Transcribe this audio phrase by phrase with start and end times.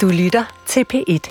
[0.00, 1.30] Du lytter til P1.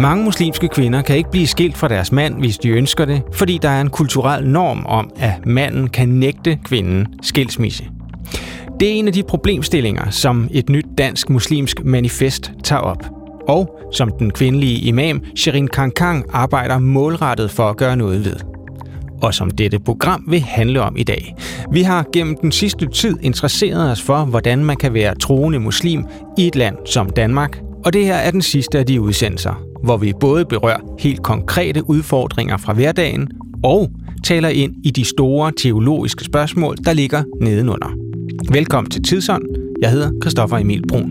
[0.00, 3.58] Mange muslimske kvinder kan ikke blive skilt fra deres mand, hvis de ønsker det, fordi
[3.58, 7.95] der er en kulturel norm om, at manden kan nægte kvinden skilsmisse.
[8.80, 13.04] Det er en af de problemstillinger, som et nyt dansk muslimsk manifest tager op.
[13.48, 18.36] Og som den kvindelige imam Shirin Kankang arbejder målrettet for at gøre noget ved.
[19.22, 21.34] Og som dette program vil handle om i dag.
[21.72, 26.04] Vi har gennem den sidste tid interesseret os for, hvordan man kan være troende muslim
[26.38, 27.60] i et land som Danmark.
[27.84, 31.90] Og det her er den sidste af de udsendelser, hvor vi både berører helt konkrete
[31.90, 33.28] udfordringer fra hverdagen
[33.64, 33.90] og
[34.24, 38.05] taler ind i de store teologiske spørgsmål, der ligger nedenunder.
[38.44, 39.44] Velkommen til Tidsånd.
[39.80, 41.10] Jeg hedder Christoffer Emil Brun.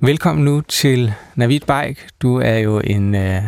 [0.00, 2.08] Velkommen nu til Navid Bajk.
[2.22, 3.42] Du er jo en øh,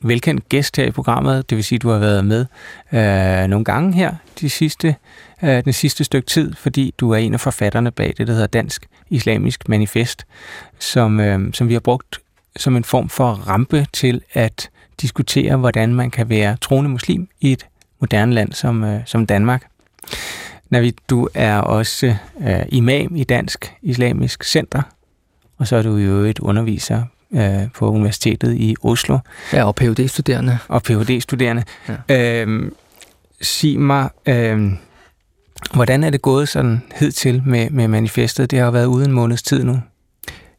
[0.00, 1.50] velkendt gæst her i programmet.
[1.50, 2.46] Det vil sige, at du har været med
[2.92, 4.96] øh, nogle gange her de sidste,
[5.42, 8.46] øh, den sidste stykke tid, fordi du er en af forfatterne bag det, der hedder
[8.46, 10.26] Dansk Islamisk Manifest,
[10.78, 12.20] som, øh, som vi har brugt
[12.56, 17.52] som en form for rampe til at diskutere, hvordan man kan være troende muslim i
[17.52, 17.66] et
[18.00, 19.66] moderne land som, øh, som Danmark.
[20.70, 24.82] Navid, du er også øh, imam i Dansk Islamisk Center,
[25.58, 27.02] og så er du jo et underviser
[27.34, 29.18] øh, på Universitetet i Oslo.
[29.52, 31.64] Ja, og phd studerende Og phd studerende
[32.08, 32.44] ja.
[32.44, 32.70] øh,
[33.40, 34.72] Sig mig, øh,
[35.74, 38.50] hvordan er det gået sådan hidtil med, med manifestet?
[38.50, 39.80] Det har været ude en måneds tid nu.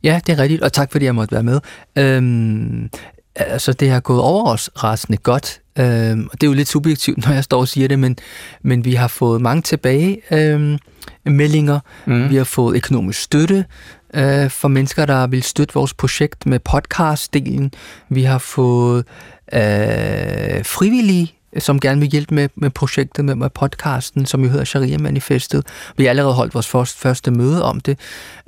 [0.03, 1.59] Ja, det er rigtigt, og tak fordi jeg måtte være med.
[1.97, 2.89] Øhm,
[3.35, 5.61] altså, det har gået overraskende godt.
[5.79, 8.17] Øhm, og det er jo lidt subjektivt, når jeg står og siger det, men,
[8.61, 10.77] men vi har fået mange tilbage øhm,
[11.25, 11.79] meldinger.
[12.05, 12.29] Mm.
[12.29, 13.65] Vi har fået økonomisk støtte
[14.13, 17.71] øh, for mennesker, der vil støtte vores projekt med podcastdelen.
[18.09, 19.05] Vi har fået
[19.53, 24.65] øh, frivillige som gerne vil hjælpe med, med projektet, med, med podcasten, som jo hedder
[24.65, 25.67] Sharia Manifestet.
[25.97, 27.99] Vi har allerede holdt vores første, første møde om det.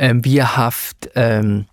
[0.09, 1.65] Um, vi har haft um,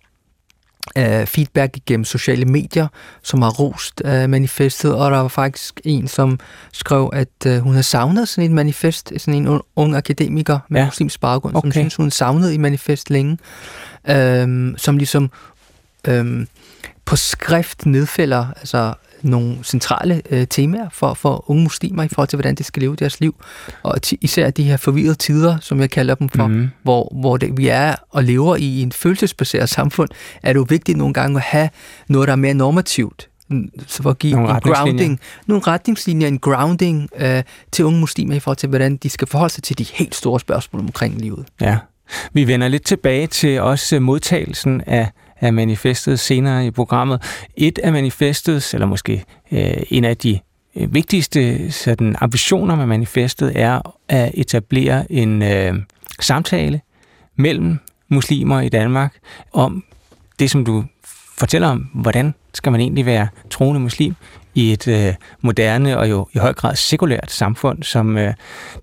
[0.99, 2.87] uh, feedback igennem sociale medier,
[3.23, 6.39] som har rost uh, manifestet, og der var faktisk en, som
[6.73, 10.85] skrev, at uh, hun har savnet sådan et manifest, sådan en ung, akademiker med ja.
[10.85, 11.65] muslimsk baggrund, okay.
[11.65, 13.37] som synes, hun savnede i manifest længe,
[14.43, 15.31] um, som ligesom
[16.09, 16.47] um,
[17.05, 22.37] på skrift nedfælder altså nogle centrale øh, temaer for, for unge muslimer i forhold til,
[22.37, 23.35] hvordan de skal leve deres liv.
[23.83, 26.69] Og især de her forvirrede tider, som jeg kalder dem for, mm.
[26.83, 30.09] hvor, hvor det, vi er og lever i en følelsesbaseret samfund,
[30.43, 31.69] er det jo vigtigt nogle gange at have
[32.07, 33.29] noget, der er mere normativt.
[33.87, 38.35] Så for at give nogle en grounding, nogle retningslinjer, en grounding øh, til unge muslimer
[38.35, 41.45] i forhold til, hvordan de skal forholde sig til de helt store spørgsmål omkring livet.
[41.61, 41.77] Ja.
[42.33, 45.11] Vi vender lidt tilbage til også modtagelsen af
[45.41, 47.21] af manifestet senere i programmet.
[47.57, 50.39] Et af manifestets, eller måske øh, en af de
[50.75, 55.73] øh, vigtigste sådan, ambitioner med manifestet, er at etablere en øh,
[56.19, 56.81] samtale
[57.35, 57.77] mellem
[58.09, 59.15] muslimer i Danmark
[59.53, 59.83] om
[60.39, 60.83] det, som du
[61.37, 64.15] fortæller om, hvordan skal man egentlig være troende muslim
[64.55, 68.33] i et øh, moderne og jo i høj grad sekulært samfund som øh,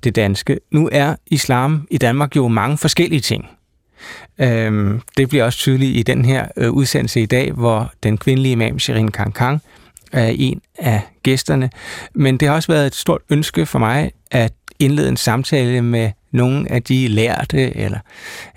[0.04, 0.58] det danske.
[0.70, 3.48] Nu er islam i Danmark jo mange forskellige ting.
[4.38, 8.52] Øhm, det bliver også tydeligt i den her øh, udsendelse i dag, hvor den kvindelige
[8.52, 9.62] imam Shirin Kankang
[10.12, 11.70] er en af gæsterne.
[12.14, 16.10] Men det har også været et stort ønske for mig at indlede en samtale med
[16.30, 17.98] nogle af de lærte eller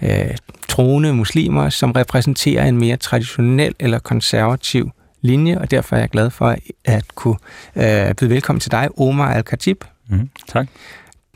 [0.02, 6.10] øh, troende muslimer, som repræsenterer en mere traditionel eller konservativ linje, og derfor er jeg
[6.10, 6.56] glad for
[6.86, 7.36] at kunne
[7.76, 9.84] øh, byde velkommen til dig, Omar Al-Khatib.
[10.08, 10.68] Mm, tak.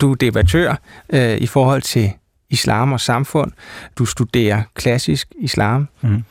[0.02, 0.76] Du er debattør
[1.10, 2.12] øh, i forhold til
[2.54, 3.52] islam og samfund.
[3.98, 5.88] Du studerer klassisk islam.
[6.02, 6.24] Mm.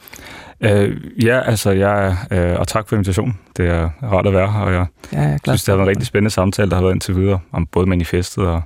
[0.60, 3.38] Øh, ja, altså, jeg, øh, og tak for invitationen.
[3.56, 5.90] Det er rart at være her, og jeg, ja, jeg synes, det har været en
[5.90, 8.62] rigtig spændende samtale, der har været indtil videre, om både manifestet og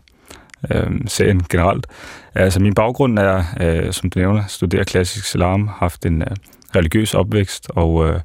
[0.70, 1.86] øh, serien generelt.
[2.34, 6.28] Altså, min baggrund er, øh, som du nævner, studerer klassisk islam, haft en øh,
[6.76, 8.20] religiøs opvækst, og øh,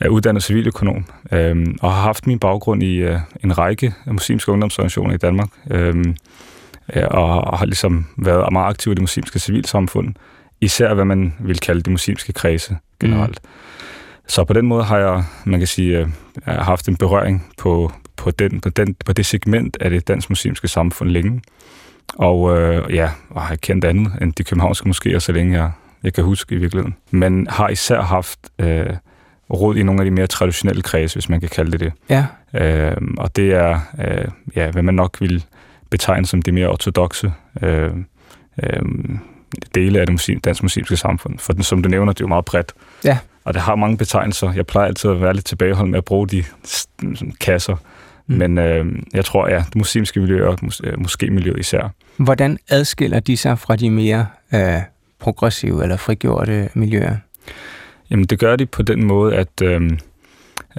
[0.00, 5.14] er uddannet civiløkonom, øh, og har haft min baggrund i øh, en række muslimske ungdomsorganisationer
[5.14, 5.48] i Danmark.
[5.70, 6.04] Øh,
[6.94, 10.14] Og har ligesom været meget aktiv i det muslimske civilsamfund,
[10.60, 13.40] især hvad man vil kalde de muslimske kredse generelt.
[13.42, 13.50] Mm.
[14.28, 16.08] Så på den måde har jeg, man kan sige, øh,
[16.46, 20.68] haft en berøring på, på, den, på, den, på det segment af det dansk muslimske
[20.68, 21.42] samfund længe.
[22.14, 25.70] Og øh, ja, og har kendt andet end de københavnske moskéer, så længe jeg,
[26.02, 26.96] jeg kan huske i virkeligheden.
[27.10, 28.86] Men har især haft øh,
[29.50, 31.92] råd i nogle af de mere traditionelle kredse, hvis man kan kalde det det.
[32.08, 32.26] Ja.
[32.54, 35.44] Øh, og det er, øh, ja, hvad man nok vil
[35.90, 37.90] betegnes som de mere ortodoxe øh,
[38.62, 38.82] øh,
[39.74, 41.38] dele af det muslim, dansk muslimske samfund.
[41.38, 42.72] For den, som du nævner, det er jo meget bredt.
[43.04, 43.18] Ja.
[43.44, 44.52] Og det har mange betegnelser.
[44.52, 47.76] Jeg plejer altid at være lidt tilbageholdt med at bruge de sådan, kasser.
[48.26, 48.36] Mm.
[48.36, 51.90] Men øh, jeg tror, ja, det muslimske miljø og mås- øh, måske miljøet især.
[52.16, 54.80] Hvordan adskiller de sig fra de mere øh,
[55.18, 57.16] progressive eller frigjorte miljøer?
[58.10, 59.90] Jamen, det gør de på den måde, at øh,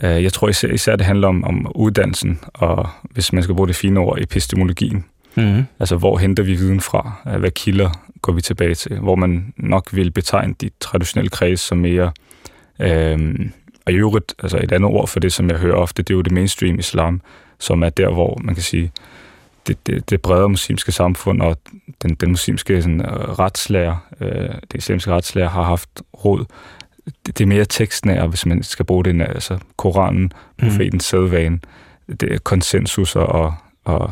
[0.02, 3.76] jeg tror især, især, det handler om, om uddannelsen, og hvis man skal bruge det
[3.76, 5.06] fine ord, epistemologien.
[5.36, 5.64] Mm.
[5.80, 7.38] Altså, hvor henter vi viden fra?
[7.40, 7.90] Hvad kilder
[8.22, 9.00] går vi tilbage til?
[9.00, 12.12] Hvor man nok vil betegne de traditionelle kreds som mere...
[12.80, 13.36] Øh,
[13.86, 16.16] og i øvrigt, altså et andet ord for det, som jeg hører ofte, det er
[16.16, 17.22] jo det mainstream islam,
[17.60, 18.92] som er der, hvor man kan sige,
[19.68, 21.58] det, det, det brede muslimske samfund og
[22.04, 25.90] den, den muslimske sådan, øh, retslærer, øh, det islamiske retslærer har haft
[26.26, 26.46] råd.
[27.26, 31.00] Det, det er mere tekstnær, hvis man skal bruge det, altså Koranen, profetens mm.
[31.00, 31.60] sædvane,
[32.08, 33.54] det er konsensus og,
[33.86, 34.12] og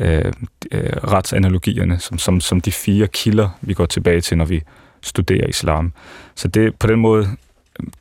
[0.00, 0.32] øh,
[0.72, 4.62] øh, retsanalogierne, som, som, som de fire kilder, vi går tilbage til, når vi
[5.02, 5.92] studerer islam.
[6.34, 7.28] Så det på den måde,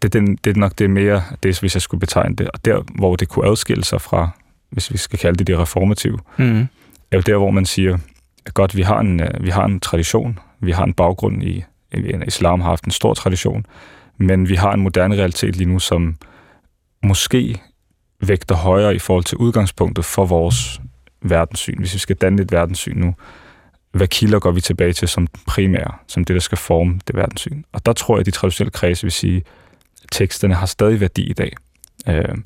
[0.02, 2.84] det, det, det er nok det mere, det hvis jeg skulle betegne det, og der,
[2.96, 4.30] hvor det kunne adskille sig fra,
[4.70, 6.68] hvis vi skal kalde det det reformative, mm.
[7.12, 7.98] er jo der, hvor man siger,
[8.46, 11.64] at godt, vi har en, øh, vi har en tradition, vi har en baggrund i,
[12.28, 13.66] islam har haft en stor tradition,
[14.20, 16.16] men vi har en moderne realitet lige nu, som
[17.04, 17.62] måske
[18.22, 20.82] vægter højere i forhold til udgangspunktet for vores
[21.22, 21.80] verdenssyn.
[21.80, 23.16] Hvis vi skal danne et verdenssyn nu,
[23.92, 27.64] hvad kilder går vi tilbage til som primære, som det, der skal forme det verdenssyn.
[27.72, 29.44] Og der tror jeg, at de traditionelle kredse vil sige,
[30.04, 31.54] at teksterne har stadig værdi i dag.
[32.08, 32.38] Øh,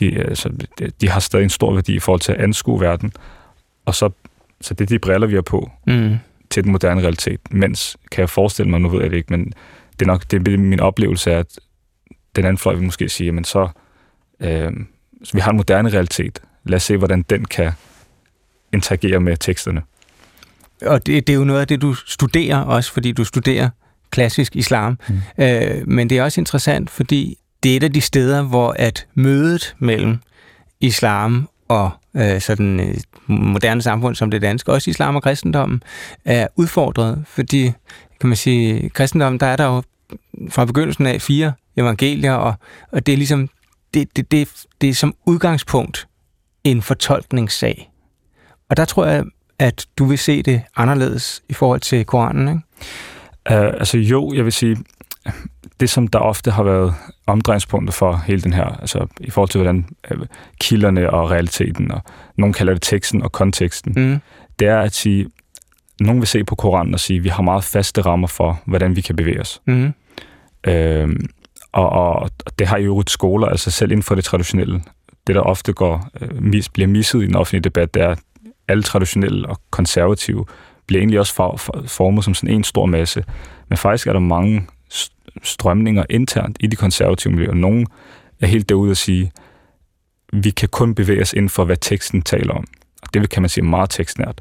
[0.00, 0.52] de, altså,
[1.00, 3.12] de har stadig en stor værdi i forhold til at anskue verden,
[3.84, 4.10] og så,
[4.60, 6.16] så det er de briller, vi har på mm.
[6.50, 7.40] til den moderne realitet.
[7.50, 9.52] Mens, kan jeg forestille mig, nu ved jeg det ikke, men
[10.00, 11.58] det er nok det er min oplevelse, at
[12.36, 13.68] den anden fløj vil måske sige, men så,
[14.40, 14.72] øh,
[15.24, 16.42] så vi har en moderne realitet.
[16.64, 17.72] Lad os se, hvordan den kan
[18.72, 19.82] interagere med teksterne.
[20.86, 23.70] Og det, det er jo noget af det, du studerer også, fordi du studerer
[24.10, 24.98] klassisk islam.
[25.08, 25.44] Mm.
[25.44, 29.06] Øh, men det er også interessant, fordi det er et af de steder, hvor at
[29.14, 30.18] mødet mellem
[30.80, 32.94] islam og øh, sådan øh,
[33.28, 35.82] moderne samfund som det danske, også islam og kristendommen,
[36.24, 37.72] er udfordret, fordi
[38.20, 39.82] kan man sige, kristendommen, der er der jo
[40.50, 42.54] fra begyndelsen af fire evangelier, og,
[42.92, 43.48] og det er ligesom,
[43.94, 44.48] det, det, det,
[44.80, 46.08] det er som udgangspunkt
[46.64, 47.90] en fortolkningssag.
[48.68, 49.24] Og der tror jeg,
[49.58, 52.60] at du vil se det anderledes i forhold til Koranen, ikke?
[53.50, 54.76] Uh, altså jo, jeg vil sige,
[55.80, 56.94] det som der ofte har været
[57.26, 60.26] omdrejningspunktet for hele den her, altså i forhold til hvordan uh,
[60.60, 62.00] kilderne og realiteten, og
[62.36, 64.18] nogen kalder det teksten og konteksten, mm.
[64.58, 65.26] det er at sige,
[66.00, 68.96] nogen vil se på Koranen og sige, at vi har meget faste rammer for, hvordan
[68.96, 69.62] vi kan bevæge os.
[69.66, 69.92] Mm.
[70.68, 71.10] Uh,
[71.72, 74.82] og, og det har jo øvrigt skoler, altså selv inden for det traditionelle.
[75.26, 78.14] Det, der ofte går, uh, mis, bliver misset i den offentlige debat, det er,
[78.68, 80.44] alle traditionelle og konservative
[80.86, 83.24] bliver egentlig også for, for, formet som sådan en stor masse.
[83.68, 84.66] Men faktisk er der mange
[85.42, 87.54] strømninger internt i de konservative miljøer.
[87.54, 87.86] Nogle
[88.40, 89.32] er helt derude at sige,
[90.32, 92.66] vi kan kun bevæge os inden for, hvad teksten taler om.
[93.02, 94.40] Og det kan man sige meget tekstnært.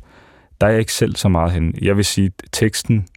[0.61, 1.75] Der er jeg ikke selv så meget hen.
[1.81, 3.07] Jeg vil sige, at teksten,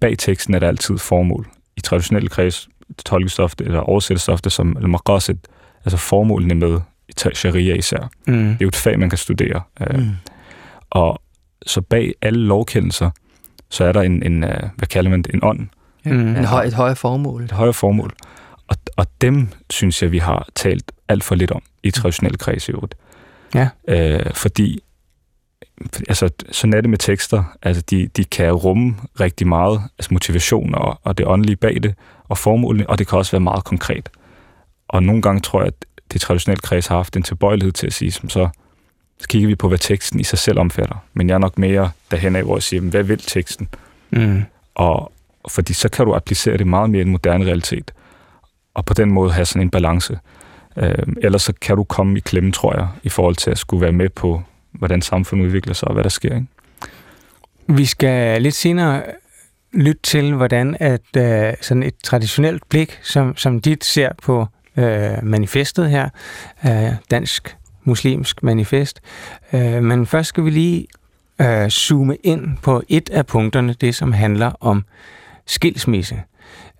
[0.00, 1.46] bag teksten er der altid formål.
[1.76, 2.68] I traditionelle kreds
[3.06, 5.36] tolkes ofte, eller oversættes ofte som al
[5.84, 6.80] altså formålene med
[7.34, 8.10] sharia især.
[8.26, 8.34] Mm.
[8.34, 9.62] Det er jo et fag, man kan studere.
[9.80, 10.10] Øh, mm.
[10.90, 11.22] Og
[11.66, 13.10] så bag alle lovkendelser,
[13.70, 15.68] så er der en, en øh, hvad kalder man det, en ånd.
[16.04, 16.36] Mm.
[16.36, 17.44] En høj, et højere formål.
[17.44, 18.12] Et højere formål.
[18.68, 22.68] Og, og dem synes jeg, vi har talt alt for lidt om i traditionelle kreds
[22.68, 22.94] i øvrigt.
[23.54, 23.68] Ja.
[23.88, 24.82] Øh, fordi
[26.08, 27.44] altså, sådan er det med tekster.
[27.62, 31.94] Altså, de, de kan rumme rigtig meget, altså motivation og, og det åndelige bag det,
[32.28, 34.08] og formålene, og det kan også være meget konkret.
[34.88, 37.92] Og nogle gange tror jeg, at det traditionelle kreds har haft en tilbøjelighed til at
[37.92, 38.48] sige, som så,
[39.18, 40.96] så kigger vi på, hvad teksten i sig selv omfatter.
[41.14, 43.68] Men jeg er nok mere derhen af, hvor jeg siger, hvad vil teksten?
[44.10, 44.42] Mm.
[44.74, 45.12] Og
[45.48, 47.92] fordi så kan du applicere det meget mere i en moderne realitet,
[48.74, 50.18] og på den måde have sådan en balance.
[50.76, 53.80] Øh, ellers så kan du komme i klemme, tror jeg, i forhold til at skulle
[53.80, 54.42] være med på,
[54.74, 56.34] hvordan samfundet udvikler sig og hvad der sker.
[56.34, 56.46] Ikke?
[57.68, 59.02] Vi skal lidt senere
[59.72, 65.22] lytte til, hvordan at øh, sådan et traditionelt blik, som, som dit ser på øh,
[65.22, 66.08] manifestet her,
[66.66, 69.00] øh, dansk muslimsk manifest.
[69.52, 70.86] Øh, men først skal vi lige
[71.40, 74.84] øh, zoome ind på et af punkterne, det som handler om
[75.46, 76.22] skilsmisse.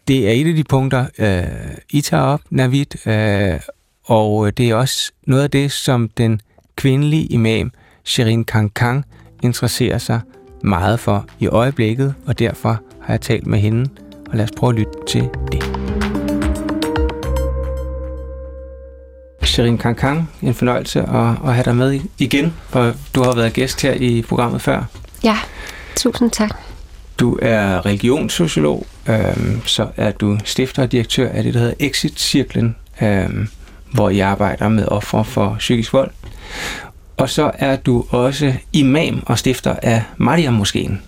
[0.09, 3.61] Det er et af de punkter, øh, I tager op, Navid, øh,
[4.05, 6.41] og det er også noget af det, som den
[6.77, 7.73] kvindelige imam
[8.04, 9.04] Shirin Kang
[9.42, 10.20] interesserer sig
[10.62, 13.90] meget for i øjeblikket, og derfor har jeg talt med hende,
[14.30, 15.64] og lad os prøve at lytte til det.
[19.42, 20.30] Sherin Kankang.
[20.42, 24.23] En fornøjelse at, at have dig med igen, for du har været gæst her i
[24.28, 24.84] programmet før.
[25.25, 25.37] Ja,
[25.96, 26.50] tusind tak.
[27.20, 32.76] Du er religionssociolog, øhm, så er du stifter og direktør af det, der hedder Exit-cirklen,
[33.02, 33.49] øhm,
[33.92, 36.11] hvor I arbejder med ofre for psykisk vold.
[37.16, 41.02] Og så er du også imam og stifter af Mariam Moskeen,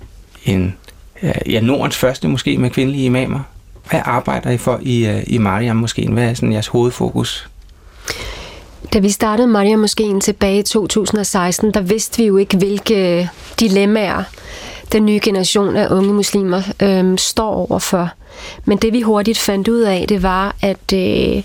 [0.45, 0.75] en
[1.23, 3.41] øh, ja, Nordens første moské med kvindelige imamer.
[3.91, 6.13] Hvad arbejder I for i, øh, i Mariam Moskeen?
[6.13, 7.49] Hvad er sådan jeres hovedfokus?
[8.93, 14.23] Da vi startede Mariam Moskeen tilbage i 2016, der vidste vi jo ikke, hvilke dilemmaer
[14.93, 18.11] den nye generation af unge muslimer øhm, står overfor.
[18.65, 21.43] Men det vi hurtigt fandt ud af, det var, at øh,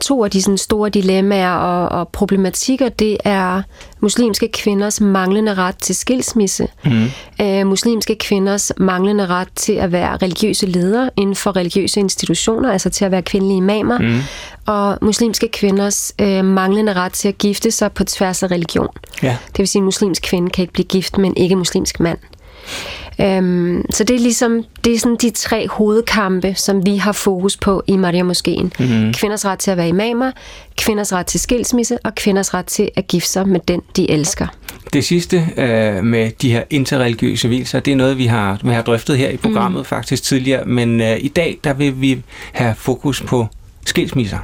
[0.00, 3.62] to af de sådan, store dilemmaer og, og problematikker, det er
[4.00, 7.10] muslimske kvinders manglende ret til skilsmisse, mm.
[7.40, 12.90] øh, muslimske kvinders manglende ret til at være religiøse ledere inden for religiøse institutioner, altså
[12.90, 14.20] til at være kvindelige imamer, mm.
[14.66, 18.88] og muslimske kvinders øh, manglende ret til at gifte sig på tværs af religion.
[19.22, 19.36] Ja.
[19.46, 22.18] Det vil sige, at en muslimsk kvinde kan ikke blive gift med en ikke-muslimsk mand.
[23.20, 27.56] Øhm, så det er ligesom det er sådan de tre hovedkampe, som vi har fokus
[27.56, 28.72] på i Maria Moskeen.
[28.78, 29.12] Mm-hmm.
[29.12, 30.32] Kvinders ret til at være imamer,
[30.76, 34.46] kvinders ret til skilsmisse og kvinders ret til at gifte sig med den, de elsker.
[34.92, 38.82] Det sidste øh, med de her interreligiøse hvilser, det er noget, vi har, vi har
[38.82, 39.84] drøftet her i programmet mm.
[39.84, 42.22] faktisk tidligere, men øh, i dag der vil vi
[42.52, 43.46] have fokus på
[43.86, 44.38] skilsmisser.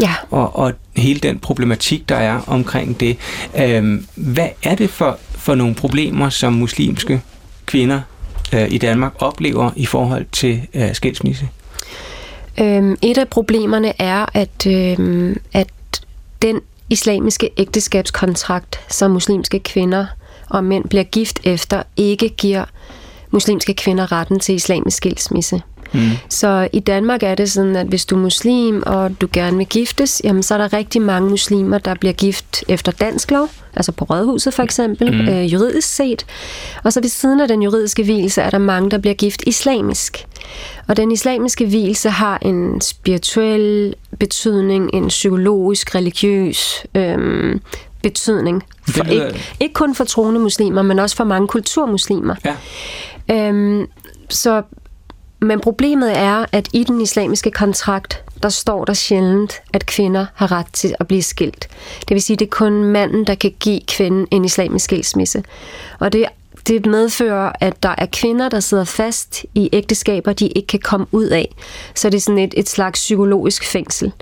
[0.00, 0.14] Ja.
[0.30, 3.16] Og, og hele den problematik, der er omkring det.
[3.58, 7.20] Øh, hvad er det for, for nogle problemer, som muslimske
[7.66, 8.00] kvinder
[8.54, 11.48] øh, i Danmark oplever i forhold til øh, skilsmisse?
[12.60, 15.68] Øhm, et af problemerne er, at, øh, at
[16.42, 20.06] den islamiske ægteskabskontrakt, som muslimske kvinder
[20.48, 22.64] og mænd bliver gift efter, ikke giver
[23.30, 25.62] muslimske kvinder retten til islamisk skilsmisse.
[25.94, 26.10] Mm.
[26.28, 29.66] Så i Danmark er det sådan, at hvis du er muslim, og du gerne vil
[29.66, 33.92] giftes, jamen så er der rigtig mange muslimer, der bliver gift efter dansk lov, altså
[33.92, 35.28] på Rådhuset for eksempel, mm.
[35.28, 36.26] øh, juridisk set.
[36.82, 40.26] Og så ved siden af den juridiske hvilelse er der mange, der bliver gift islamisk.
[40.88, 47.60] Og den islamiske hvilelse har en spirituel betydning, en psykologisk, religiøs øhm,
[48.02, 48.62] betydning.
[48.88, 52.34] For, ikke, ikke kun for troende muslimer, men også for mange kulturmuslimer.
[52.44, 52.54] Ja.
[53.30, 53.86] Øhm,
[54.28, 54.62] så
[55.40, 60.52] men problemet er, at i den islamiske kontrakt, der står der sjældent, at kvinder har
[60.52, 61.68] ret til at blive skilt.
[62.08, 65.42] Det vil sige, at det er kun manden, der kan give kvinden en islamisk skilsmisse.
[65.98, 66.26] Og det
[66.68, 71.06] det medfører, at der er kvinder, der sidder fast i ægteskaber, de ikke kan komme
[71.12, 71.54] ud af.
[71.94, 74.12] Så det er sådan et, et slags psykologisk fængsel.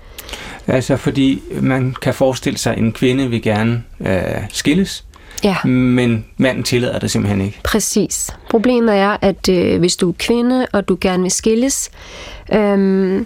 [0.67, 5.05] Altså fordi man kan forestille sig, at en kvinde vil gerne øh, skilles,
[5.45, 5.57] Ja.
[5.65, 7.61] Men manden tillader det simpelthen ikke.
[7.65, 8.37] Præcis.
[8.51, 11.91] Problemet er, at øh, hvis du er kvinde, og du gerne vil skilles,
[12.53, 13.23] øh,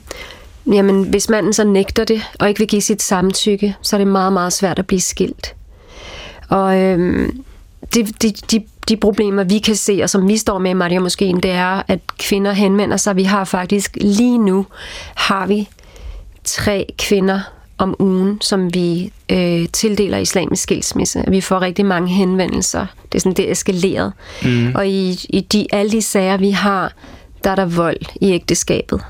[0.73, 4.09] jamen hvis manden så nægter det, og ikke vil give sit samtykke, så er det
[4.09, 5.55] meget, meget svært at blive skilt.
[6.49, 7.29] Og øh,
[7.95, 10.99] de, de, de, de problemer, vi kan se, og som vi står med i Maria
[10.99, 13.17] Moskeen, det er, at kvinder henvender sig.
[13.17, 14.67] Vi har faktisk lige nu,
[15.15, 15.69] har vi
[16.45, 17.41] tre kvinder,
[17.79, 21.25] om ugen, som vi øh, tildeler islamisk skilsmisse.
[21.29, 22.87] Vi får rigtig mange henvendelser.
[23.13, 24.13] Det er sådan, det er eskaleret.
[24.43, 24.73] Mm.
[24.75, 26.93] Og i, i de, alle de sager, vi har,
[27.45, 29.01] der er der vold i ægteskabet.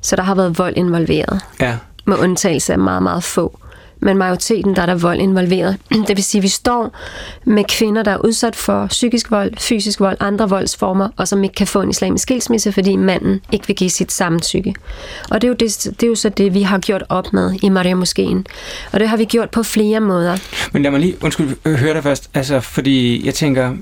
[0.00, 1.40] Så der har været vold involveret.
[1.60, 1.76] Ja.
[2.04, 3.59] Med undtagelse af meget, meget få
[4.00, 5.76] men majoriteten, der er der vold involveret.
[6.08, 6.96] Det vil sige, at vi står
[7.44, 11.54] med kvinder, der er udsat for psykisk vold, fysisk vold, andre voldsformer, og som ikke
[11.54, 14.74] kan få en islamisk skilsmisse, fordi manden ikke vil give sit samtykke.
[15.30, 17.58] Og det er jo, det, det er jo så det, vi har gjort op med
[17.62, 18.46] i Maria Moskeen.
[18.92, 20.38] Og det har vi gjort på flere måder.
[20.72, 22.30] Men lad mig lige, undskyld, øh, høre dig først.
[22.34, 23.76] Altså, fordi jeg tænker,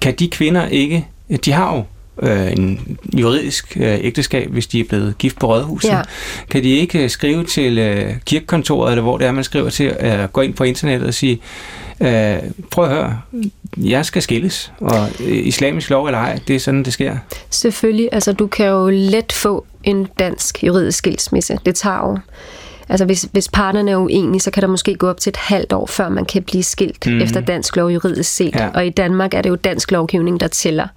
[0.00, 1.06] kan de kvinder ikke,
[1.44, 1.84] de har jo
[2.22, 5.88] øh, en juridisk øh, ægteskab, hvis de er blevet gift på rådhuset.
[5.88, 6.02] Ja.
[6.50, 9.96] Kan de ikke øh, skrive til øh, kirkekontoret, eller hvor det er, man skriver til,
[10.00, 11.40] øh, gå ind på internettet og sige,
[12.00, 12.36] øh,
[12.70, 13.20] prøv at høre,
[13.76, 17.16] jeg skal skilles, og øh, islamisk lov eller ej, det er sådan, det sker.
[17.50, 21.58] Selvfølgelig, altså du kan jo let få en dansk juridisk skilsmisse.
[21.66, 22.18] Det tager jo
[22.88, 25.72] Altså hvis, hvis parterne er uenige, så kan der måske gå op til et halvt
[25.72, 27.20] år, før man kan blive skilt mm.
[27.20, 28.54] efter dansk lov juridisk set.
[28.54, 28.68] Ja.
[28.74, 30.88] Og i Danmark er det jo dansk lovgivning, der tæller.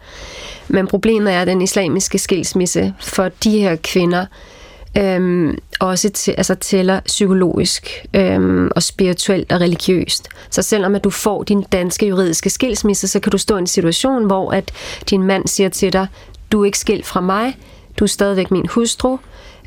[0.68, 4.26] Men problemet er, at den islamiske skilsmisse for de her kvinder
[4.98, 10.28] øhm, også til, altså tæller psykologisk øhm, og spirituelt og religiøst.
[10.50, 13.68] Så selvom at du får din danske juridiske skilsmisse, så kan du stå i en
[13.68, 14.72] situation, hvor at
[15.10, 16.08] din mand siger til dig,
[16.52, 17.58] du er ikke skilt fra mig,
[18.00, 19.18] du er stadigvæk min hustru,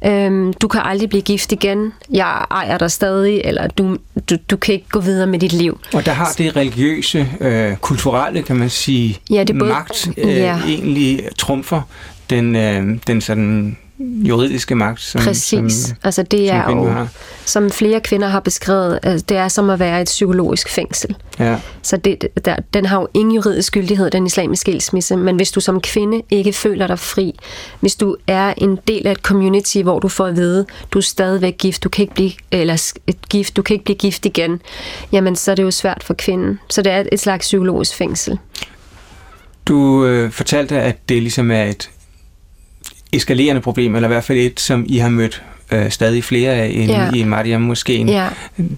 [0.04, 1.92] Øhm, du kan aldrig blive gift igen.
[2.10, 3.96] Jeg ejer dig stadig, eller du,
[4.30, 5.80] du, du kan ikke gå videre med dit liv.
[5.94, 10.36] Og der har det religiøse, øh, kulturelle, kan man sige, ja, det både, magt øh,
[10.36, 10.58] ja.
[10.66, 11.82] egentlig trumfer
[12.30, 13.76] den, øh, den sådan
[14.28, 15.74] juridiske magt, som, Præcis.
[15.74, 17.08] Som, altså det er jo, har.
[17.44, 21.16] som flere kvinder har beskrevet, altså det er som at være et psykologisk fængsel.
[21.38, 21.56] Ja.
[21.82, 25.60] Så det, der, den har jo ingen juridisk skyldighed, den islamiske skilsmisse, men hvis du
[25.60, 27.38] som kvinde ikke føler dig fri,
[27.80, 31.02] hvis du er en del af et community, hvor du får at vide, du er
[31.02, 32.92] stadigvæk gift, du kan ikke blive, eller
[33.28, 34.60] gift, du kan ikke blive gift igen,
[35.12, 36.58] jamen så er det jo svært for kvinden.
[36.68, 38.38] Så det er et slags psykologisk fængsel.
[39.66, 41.90] Du øh, fortalte, at det ligesom er et
[43.12, 45.42] eskalerende problem, eller i hvert fald et, som I har mødt
[45.72, 47.10] øh, stadig flere af inde ja.
[47.12, 48.08] i Mariam Moskeen.
[48.08, 48.28] Ja.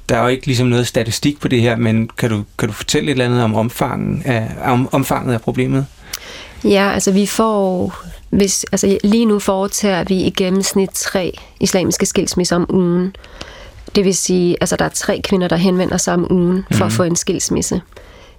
[0.09, 2.75] Der er jo ikke ligesom noget statistik på det her, men kan du, kan du
[2.75, 5.87] fortælle et eller andet om omfanget af, om omfanget af problemet?
[6.64, 7.95] Ja, altså vi får,
[8.31, 13.17] hvis, altså lige nu foretager vi i gennemsnit tre islamiske skilsmisser om ugen.
[13.95, 16.83] Det vil sige, altså der er tre kvinder, der henvender sig om ugen for mm.
[16.83, 16.97] at mhm.
[16.97, 17.81] få en skilsmisse.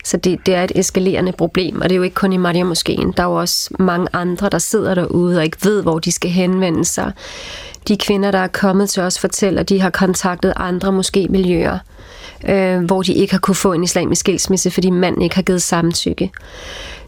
[0.06, 2.64] Så det, det er et eskalerende problem, og det er jo ikke kun i Maria
[2.64, 3.14] Moskeen.
[3.18, 6.30] Der er jo også mange andre, der sidder derude og ikke ved, hvor de skal
[6.30, 7.12] henvende sig.
[7.88, 11.78] De kvinder, der er kommet til os, fortæller, at de har kontaktet andre måske miljøer,
[12.50, 15.62] øh, hvor de ikke har kunne få en islamisk skilsmisse, fordi manden ikke har givet
[15.62, 16.32] samtykke.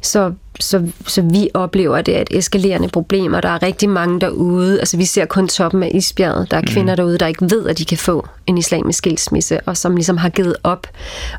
[0.02, 3.90] Så, så, så vi oplever, at det er et eskalerende problem, og der er rigtig
[3.90, 4.80] mange derude.
[4.80, 6.52] Altså vi ser kun toppen af isbjerget.
[6.52, 6.68] Der er mm.
[6.68, 10.18] kvinder derude, der ikke ved, at de kan få en islamisk skilsmisse, og som ligesom
[10.18, 10.88] har givet op.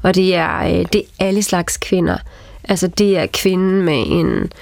[0.03, 2.17] Og det er, øh, det er alle slags kvinder.
[2.65, 4.53] Altså det er kvinden med en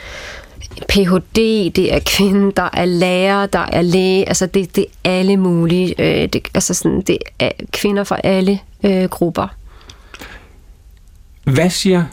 [0.89, 1.37] Ph.D.,
[1.77, 5.95] det er kvinden, der er lærer, der er læge, altså det, det er alle mulige,
[5.99, 9.49] øh, det, altså sådan, det er kvinder fra alle øh, grupper.
[11.45, 12.05] Hvad siger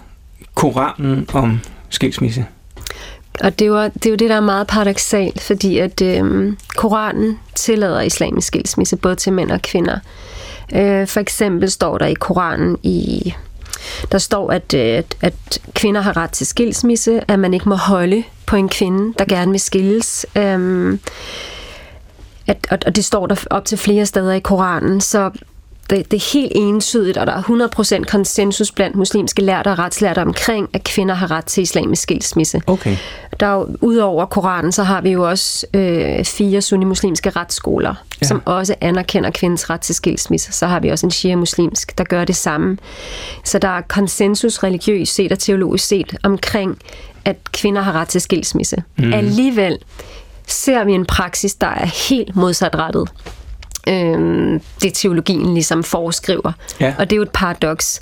[0.64, 2.46] Koranen om skilsmisse?
[3.44, 6.54] Og det er, jo, det er jo det, der er meget paradoxalt, fordi at øh,
[6.76, 10.00] Koranen tillader islamisk skilsmisse både til mænd og kvinder.
[10.76, 13.34] Øh, for eksempel står der i Koranen i
[14.12, 17.76] der står, at, øh, at, at kvinder har ret til skilsmisse, at man ikke må
[17.76, 20.26] holde på en kvinde, der gerne vil skilles.
[20.38, 21.00] Øhm,
[22.48, 25.32] at, og det står der op til flere steder i Koranen, så
[25.90, 30.22] det, det er helt entydigt, og der er 100% konsensus blandt muslimske lærte og retslærte
[30.22, 32.62] omkring, at kvinder har ret til islamisk skilsmisse.
[32.68, 32.98] Okay.
[33.40, 38.28] Der er jo, udover Koranen, så har vi jo også øh, fire sunni-muslimske retsskoler, ja.
[38.28, 40.52] som også anerkender kvindens ret til skilsmisse.
[40.52, 42.78] Så har vi også en shia-muslimsk, der gør det samme.
[43.44, 46.78] Så der er konsensus religiøst set og teologisk set omkring,
[47.26, 48.84] at kvinder har ret til skilsmisse.
[48.98, 49.14] Mm.
[49.14, 49.78] Alligevel
[50.48, 53.10] ser vi en praksis, der er helt modsatrettet
[53.88, 56.52] øh, det teologien ligesom foreskriver.
[56.80, 56.96] Ja.
[57.00, 58.00] Og det er jo et paradoks.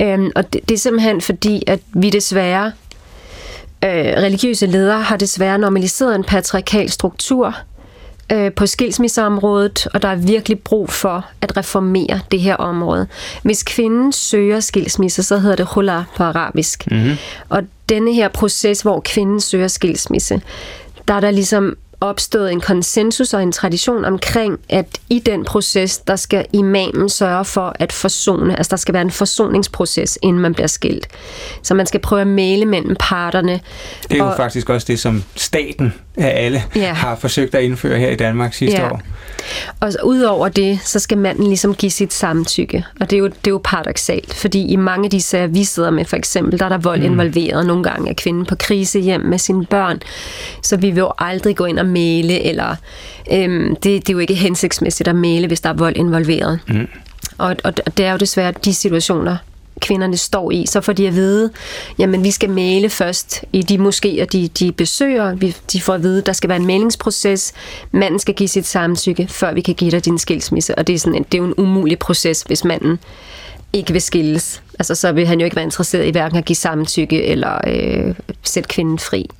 [0.00, 2.72] Øh, og det, det er simpelthen fordi, at vi desværre,
[3.84, 7.56] øh, religiøse ledere har desværre normaliseret en patriarkal struktur
[8.32, 13.06] øh, på skilsmisseområdet, og der er virkelig brug for at reformere det her område.
[13.42, 16.90] Hvis kvinden søger skilsmisse, så hedder det hula på arabisk.
[16.90, 17.16] Mm-hmm.
[17.48, 20.42] Og denne her proces, hvor kvinden søger skilsmisse,
[21.08, 25.98] der er der ligesom opstået en konsensus og en tradition omkring, at i den proces,
[25.98, 30.54] der skal imamen sørge for at forsone, altså der skal være en forsoningsproces, inden man
[30.54, 31.08] bliver skilt.
[31.62, 33.60] Så man skal prøve at male mellem parterne.
[34.10, 36.92] Det er og, jo faktisk også det, som staten af alle ja.
[36.92, 38.92] har forsøgt at indføre her i Danmark sidste ja.
[38.92, 39.00] år.
[39.80, 42.84] Og udover det, så skal manden ligesom give sit samtykke.
[43.00, 45.64] Og det er jo, det er jo paradoxalt, fordi i mange af de sager, vi
[45.64, 47.06] sidder med, for eksempel, der er der vold mm.
[47.06, 47.66] involveret.
[47.66, 50.00] Nogle gange er kvinden på krise hjem med sine børn.
[50.62, 52.76] Så vi vil jo aldrig gå ind og male, eller
[53.32, 56.58] øhm, det, det er jo ikke hensigtsmæssigt at male, hvis der er vold involveret.
[56.68, 56.88] Mm.
[57.38, 59.36] Og, og det er jo desværre de situationer,
[59.80, 61.50] kvinderne står i, så får de at vide,
[61.98, 65.34] jamen vi skal male først i de moskéer, de, de besøger.
[65.34, 67.52] Vi, de får at vide, der skal være en mælingsproces.
[67.92, 70.74] Manden skal give sit samtykke, før vi kan give dig din skilsmisse.
[70.78, 72.98] Og det er, sådan en, det er jo en umulig proces, hvis manden
[73.72, 74.62] ikke vil skilles.
[74.78, 78.14] Altså, så vil han jo ikke være interesseret i hverken at give samtykke eller øh,
[78.42, 79.30] sætte kvinden fri.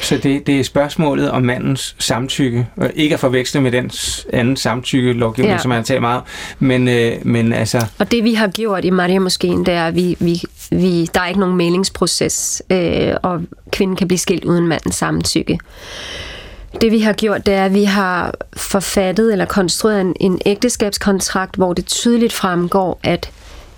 [0.00, 3.90] Så det, det er spørgsmålet om mandens samtykke, og ikke at forveksle med den
[4.32, 5.58] anden samtykke-lovgivning, ja.
[5.58, 6.22] som man har talt meget
[6.58, 7.86] men, øh, men altså...
[7.98, 11.20] Og det vi har gjort i Maria Moskeen, det er, at vi, vi, vi, der
[11.20, 15.58] er ikke nogen mailingsproces, øh, og kvinden kan blive skilt uden mandens samtykke.
[16.80, 21.56] Det vi har gjort, det er, at vi har forfattet eller konstrueret en, en ægteskabskontrakt,
[21.56, 23.30] hvor det tydeligt fremgår, at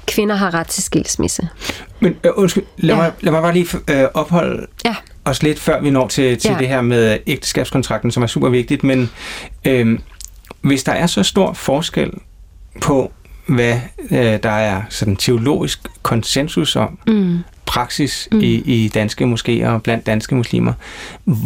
[0.06, 1.48] kvinder har ret til skilsmisse.
[2.00, 3.02] Men øh, undskyld, lad, ja.
[3.02, 4.96] mig, lad mig bare lige øh, opholde ja
[5.30, 6.58] os lidt, før vi når til, til ja.
[6.58, 9.10] det her med ægteskabskontrakten, som er super vigtigt, men
[9.64, 9.98] øh,
[10.60, 12.10] hvis der er så stor forskel
[12.80, 13.12] på,
[13.46, 17.38] hvad øh, der er sådan teologisk konsensus om, mm.
[17.66, 18.40] praksis mm.
[18.40, 20.72] I, i danske moskéer og blandt danske muslimer,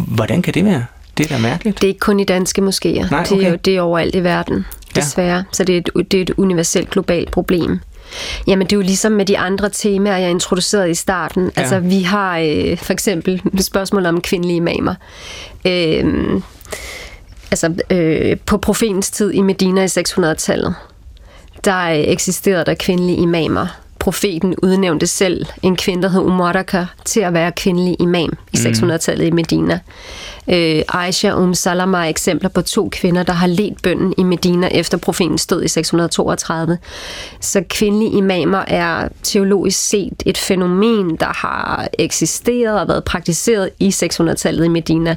[0.08, 0.84] hvordan kan det være?
[1.18, 1.76] Det er da mærkeligt.
[1.80, 3.10] Det er ikke kun i danske moskéer.
[3.10, 3.36] Nej, okay.
[3.36, 5.36] det, er jo, det er overalt i verden, desværre.
[5.36, 5.42] Ja.
[5.52, 7.80] Så det er, et, det er et universelt globalt problem.
[8.46, 11.44] Jamen, det er jo ligesom med de andre temaer, jeg introducerede i starten.
[11.44, 11.60] Ja.
[11.60, 14.94] Altså, vi har øh, for eksempel spørgsmål om kvindelige imamer.
[15.66, 16.40] Øh,
[17.50, 20.74] altså, øh, på profetens tid i Medina i 600-tallet,
[21.64, 23.83] der eksisterede der kvindelige imamer.
[24.04, 29.32] Profeten udnævnte selv en kvinde, der hed Umaraka, til at være kvindelig imam i 600-tallet
[29.32, 29.38] mm.
[29.38, 29.80] i Medina.
[30.48, 34.66] Øh, Aisha Um Salama er eksempler på to kvinder, der har ledt bønden i Medina
[34.66, 36.78] efter profetens død i 632.
[37.40, 43.88] Så kvindelige imamer er teologisk set et fænomen, der har eksisteret og været praktiseret i
[43.88, 45.16] 600-tallet i Medina.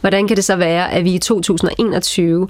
[0.00, 2.48] Hvordan kan det så være, at vi i 2021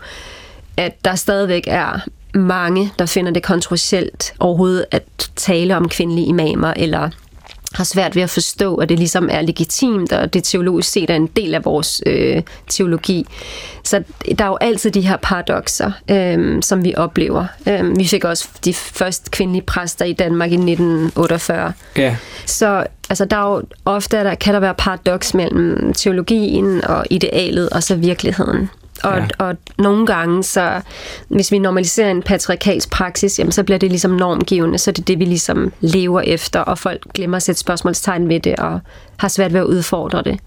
[0.79, 2.01] at der stadigvæk er
[2.35, 7.11] mange, der finder det kontroversielt overhovedet at tale om kvindelige imamer, eller
[7.73, 11.15] har svært ved at forstå, at det ligesom er legitimt, og det teologisk set er
[11.15, 13.27] en del af vores øh, teologi.
[13.85, 14.03] Så
[14.39, 17.47] der er jo altid de her paradoxer, øh, som vi oplever.
[17.69, 21.73] Øh, vi fik også de første kvindelige præster i Danmark i 1948.
[21.97, 22.17] Ja.
[22.47, 27.71] Så altså, der er jo ofte der, kan der være paradoks mellem teologien og idealet
[27.71, 28.71] og så virkeligheden.
[29.03, 29.27] Og, ja.
[29.39, 30.81] og nogle gange, så
[31.29, 35.05] hvis vi normaliserer en patriarkalsk praksis, jamen, så bliver det ligesom normgivende, så det er
[35.05, 38.81] det, vi ligesom lever efter, og folk glemmer at sætte spørgsmålstegn ved det, og
[39.17, 40.41] har svært ved at udfordre det.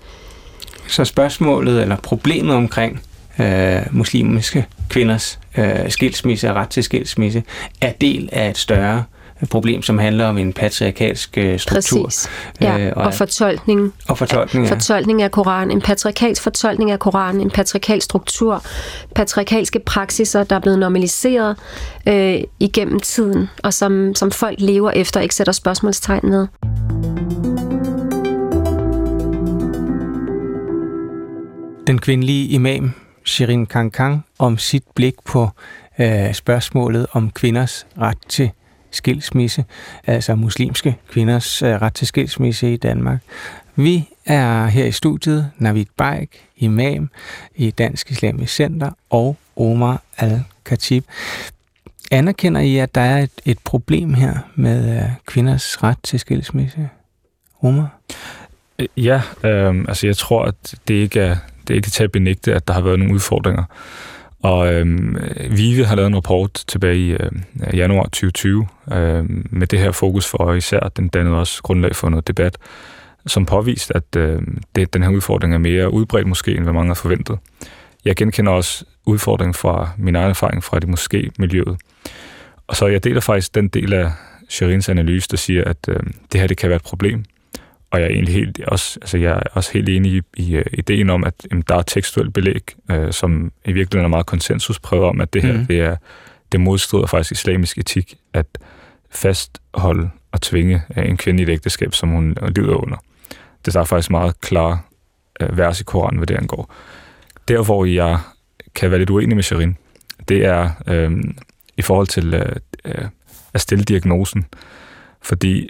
[0.88, 3.02] Så spørgsmålet, eller problemet omkring
[3.40, 7.44] øh, muslimske kvinders øh, skilsmisse og ret til skilsmisse,
[7.82, 12.04] er del af et større øh, problem, som handler om en patriarkalsk øh, struktur.
[12.06, 12.30] Præcis.
[12.62, 13.94] Ja, øh, og, og fortolkning.
[14.08, 14.74] Og fortolkning, ja.
[14.74, 15.72] Fortolkning af Koranen.
[15.72, 17.42] En patriarkalsk fortolkning af Koranen.
[17.42, 18.64] En patriarkalsk struktur.
[19.16, 21.56] Patriarkalske praksiser, der er blevet normaliseret
[22.08, 26.48] øh, igennem tiden, og som, som folk lever efter og ikke sætter spørgsmålstegn med.
[31.88, 32.94] Den kvindelige imam
[33.26, 35.50] Shirin Kankang om sit blik på
[36.00, 38.52] øh, spørgsmålet om kvinders ret til
[38.92, 39.66] skilsmisse,
[40.08, 43.22] altså muslimske kvinders øh, ret til skilsmisse i Danmark.
[43.76, 47.10] Vi er her i studiet, Navid Baik, imam
[47.56, 51.06] i Dansk Islamisk Center, og Omar Al-Khatib.
[52.12, 56.90] Anerkender I, at der er et, et problem her med øh, kvinders ret til skilsmisse?
[57.62, 58.00] Omar?
[58.98, 61.36] Ja, øh, altså jeg tror, at det ikke er,
[61.68, 63.64] det er ikke til at benægte, at der har været nogle udfordringer.
[64.44, 65.18] Og øhm,
[65.50, 67.32] Vive har lavet en rapport tilbage i øh,
[67.74, 72.28] januar 2020 øh, med det her fokus for især, den dannede også grundlag for noget
[72.28, 72.58] debat,
[73.28, 74.42] som påviste, at øh,
[74.76, 77.40] det, den her udfordring er mere udbredt måske, end hvad mange har forventet.
[78.06, 81.78] Jeg genkender også udfordringen fra min egen erfaring fra det måske miljøet.
[82.68, 84.12] Og så jeg deler faktisk den del af
[84.50, 86.00] Sherins analyse, der siger, at øh,
[86.32, 87.24] det her det kan være et problem,
[87.92, 90.64] og jeg er egentlig helt, også, altså jeg er også helt enig i, i uh,
[90.74, 95.06] ideen om, at jamen, der er tekstuelt belæg, uh, som i virkeligheden er meget konsensuspræget
[95.06, 95.66] om, at det her mm.
[95.66, 95.96] det er,
[96.52, 98.46] det modstrider faktisk islamisk etik, at
[99.10, 102.98] fastholde og tvinge uh, en kvinde i et ægteskab, som hun lider under.
[103.66, 104.86] Det er faktisk meget klar
[105.44, 106.74] uh, vers i Koranen, hvad det angår.
[107.48, 108.20] Der, hvor jeg
[108.76, 109.78] kan være lidt uenig med Sharin,
[110.28, 111.20] det er uh,
[111.78, 112.42] i forhold til uh,
[112.86, 113.06] uh,
[113.54, 114.46] at stille diagnosen.
[115.22, 115.70] Fordi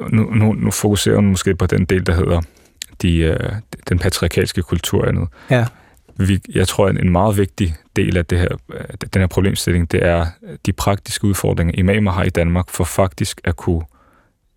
[0.00, 2.40] nu, nu, nu fokuserer hun måske på den del, der hedder
[3.02, 3.52] de, øh,
[3.88, 5.28] den patriarkalske kultur og andet.
[5.50, 5.66] Ja.
[6.16, 8.84] Vi, jeg tror, at en meget vigtig del af det her, øh,
[9.14, 10.26] den her problemstilling, det er
[10.66, 13.82] de praktiske udfordringer, imamer har i Danmark, for faktisk at kunne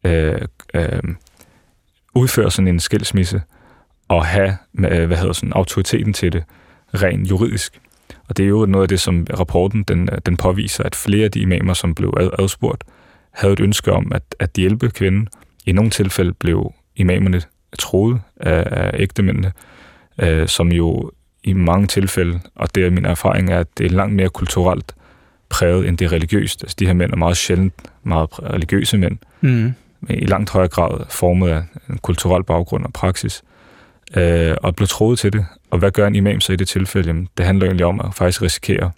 [0.04, 0.42] øh,
[0.74, 1.02] øh,
[2.16, 3.42] udføre sådan en skilsmisse
[4.08, 6.44] og have øh, hvad hedder sådan, autoriteten til det
[6.94, 7.80] rent juridisk.
[8.30, 11.32] Og det er jo noget af det, som rapporten den, den påviser, at flere af
[11.32, 12.84] de imamer, som blev adspurgt,
[13.32, 15.28] havde et ønske om at, at hjælpe kvinden.
[15.66, 17.42] I nogle tilfælde blev imamerne
[17.80, 19.52] troet af, af ægtemændene,
[20.20, 21.12] øh, som jo
[21.44, 24.96] i mange tilfælde, og det er min erfaring, er, at det er langt mere kulturelt
[25.50, 26.64] præget, end det er religiøst.
[26.64, 29.74] Altså de her mænd er meget sjældent meget religiøse mænd, mm.
[30.10, 33.44] i langt højere grad formet af en kulturel baggrund og praksis,
[34.16, 35.46] øh, og blev troet til det.
[35.70, 37.08] Og hvad gør en imam så i det tilfælde?
[37.08, 38.92] Jamen, det handler egentlig om at faktisk risikere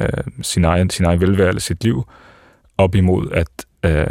[0.00, 0.08] øh,
[0.42, 2.04] sin, egen, sin egen velvære eller sit liv,
[2.78, 3.48] op imod at
[3.84, 4.06] øh,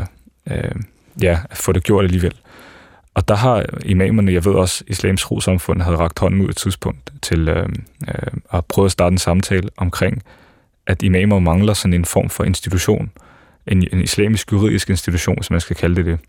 [0.51, 0.75] øh,
[1.21, 2.34] ja, at få det gjort alligevel.
[3.13, 7.12] Og der har imamerne, jeg ved også, Islams Trosamfund havde rakt hånden ud et tidspunkt
[7.21, 7.69] til øh,
[8.08, 8.13] øh,
[8.53, 10.23] at prøve at starte en samtale omkring,
[10.88, 13.12] at imamer mangler sådan en form for institution.
[13.67, 16.19] En, en islamisk juridisk institution, som man skal kalde det det.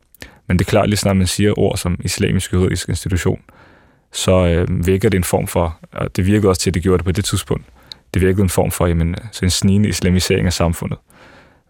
[0.47, 3.41] Men det er klart, lige snart man siger ord som islamisk juridisk institution,
[4.13, 6.99] så øh, virker det en form for, og det virkede også til, at det gjorde
[6.99, 7.65] det på det tidspunkt,
[8.15, 10.99] det virkede en form for jamen, så en snigende islamisering af samfundet.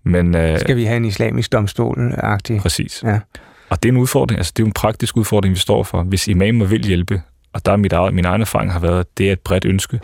[0.03, 2.61] Men, øh, Skal vi have en islamisk domstol-agtig?
[2.61, 3.03] Præcis.
[3.05, 3.21] Ja.
[3.69, 6.03] Og det er en udfordring, altså det er en praktisk udfordring, vi står for.
[6.03, 9.07] Hvis imamer vil hjælpe, og der er mit eget, min egen erfaring har været, at
[9.19, 10.01] det er et bredt ønske.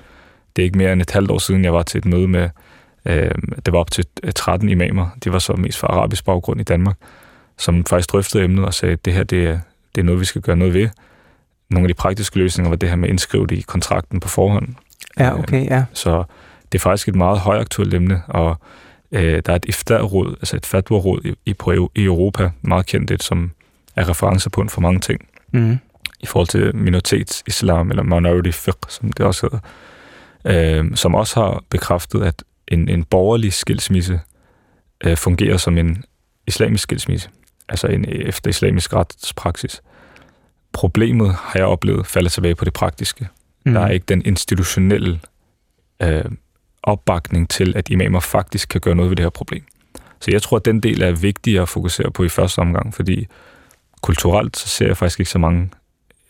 [0.56, 2.48] Det er ikke mere end et halvt år siden, jeg var til et møde med,
[3.04, 3.30] øh,
[3.66, 4.04] det var op til
[4.35, 6.96] 13 imamer, de var så mest fra arabisk baggrund i Danmark,
[7.59, 9.59] som faktisk drøftede emnet og sagde, at det her det er,
[9.94, 10.88] det er noget, vi skal gøre noget ved.
[11.70, 14.28] Nogle af de praktiske løsninger var det her med at indskrive det i kontrakten på
[14.28, 14.68] forhånd,
[15.18, 15.85] Ja, okay, ja.
[15.92, 16.24] Så
[16.72, 18.59] det er faktisk et meget højaktuelt emne, og
[19.12, 21.54] øh, der er et iftar-råd, altså et fatwa-råd i, i,
[21.94, 23.50] i Europa, meget kendt et, som
[23.96, 25.28] er referencepunkt for mange ting.
[25.52, 25.78] Mm.
[26.20, 29.58] I forhold til minoritetsislam, eller minority fiqh, som det også hedder.
[30.44, 34.20] Øh, som også har bekræftet, at en, en borgerlig skilsmisse
[35.04, 36.04] øh, fungerer som en
[36.46, 37.28] islamisk skilsmisse,
[37.68, 39.82] altså en efter islamisk retspraksis.
[40.72, 43.28] Problemet, har jeg oplevet, falder tilbage på det praktiske.
[43.64, 43.74] Mm.
[43.74, 45.20] Der er ikke den institutionelle
[46.02, 46.24] øh,
[46.87, 49.64] opbakning til, at imamer faktisk kan gøre noget ved det her problem.
[50.20, 53.27] Så jeg tror, at den del er vigtig at fokusere på i første omgang, fordi
[54.03, 55.70] kulturelt så ser jeg faktisk ikke så mange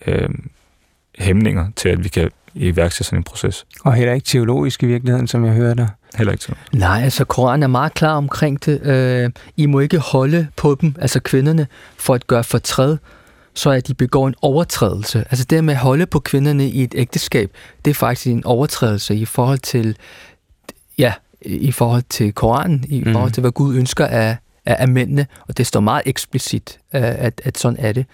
[0.07, 0.29] øh,
[1.19, 3.67] hæmninger til, at vi kan iværksætte sådan en proces.
[3.85, 5.89] Og heller ikke teologisk i virkeligheden, som jeg hører dig.
[6.17, 6.53] Heller ikke så.
[6.73, 8.87] Nej, altså Koranen er meget klar omkring det.
[8.87, 11.67] Øh, I må ikke holde på dem, altså kvinderne,
[11.97, 12.97] for at gøre fortræd,
[13.55, 15.19] så at de begår en overtrædelse.
[15.19, 17.51] Altså det med at holde på kvinderne i et ægteskab,
[17.85, 19.97] det er faktisk en overtrædelse i forhold til,
[20.99, 23.13] ja, i forhold til Koranen, i mm.
[23.13, 27.03] forhold til, hvad Gud ønsker af, af, af mændene, og det står meget eksplicit, øh,
[27.03, 28.07] at, at sådan er det.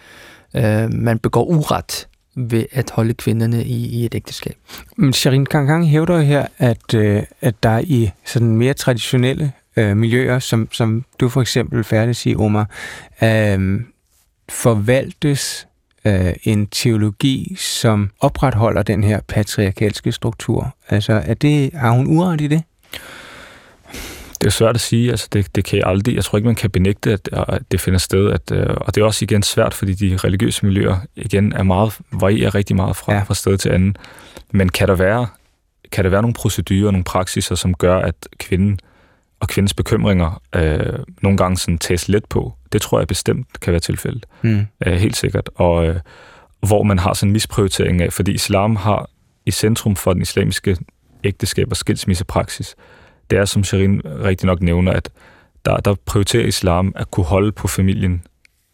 [0.56, 4.56] Øh, man begår uret ved at holde kvinderne i, i et ægteskab.
[4.96, 10.38] Men Sharin Kankang hævder her, at, øh, at der i sådan mere traditionelle øh, miljøer,
[10.38, 12.70] som, som du for eksempel færdes i, Omar,
[13.22, 13.80] øh,
[14.48, 15.68] forvaltes
[16.04, 20.76] øh, en teologi, som opretholder den her patriarkalske struktur.
[20.88, 22.62] Altså, er det, har hun uret i det?
[24.40, 26.54] Det er svært at sige, altså det, det kan jeg aldrig, jeg tror ikke, man
[26.54, 29.74] kan benægte, at, at det finder sted, at, øh, og det er også igen svært,
[29.74, 33.22] fordi de religiøse miljøer igen er meget, varierer rigtig meget fra, ja.
[33.22, 33.96] fra sted til anden.
[34.50, 35.26] Men kan der være,
[35.92, 38.78] kan der være nogle procedurer, nogle praksiser, som gør, at kvinden
[39.40, 42.54] og kvindens bekymringer øh, nogle gange sådan tages let på?
[42.72, 44.26] Det tror jeg bestemt kan være tilfældet.
[44.42, 44.66] Mm.
[44.86, 45.50] Øh, helt sikkert.
[45.54, 45.96] Og øh,
[46.60, 49.10] hvor man har sådan en misprioritering af, fordi islam har
[49.46, 50.76] i centrum for den islamiske
[51.24, 52.74] ægteskab og skilsmissepraksis,
[53.30, 55.10] det er, som Shirin rigtig nok nævner, at
[55.64, 58.22] der, der prioriterer islam at kunne holde på familien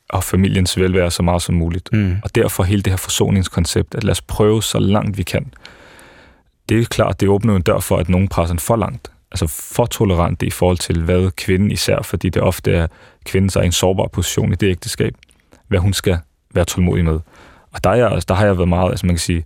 [0.09, 1.89] og familiens velvære så meget som muligt.
[1.93, 2.17] Mm.
[2.25, 5.53] Og derfor hele det her forsoningskoncept, at lad os prøve så langt vi kan.
[6.69, 9.11] Det er klart, det åbner en dør for, at nogen presser for langt.
[9.31, 12.87] Altså for tolerant i forhold til, hvad kvinden især, fordi det ofte er
[13.25, 15.15] kvinden, der er i en sårbar position i det ægteskab,
[15.69, 16.19] hvad hun skal
[16.55, 17.21] være tålmodig med.
[17.73, 19.45] Og der, er jeg, der har jeg været meget, altså man kan sige,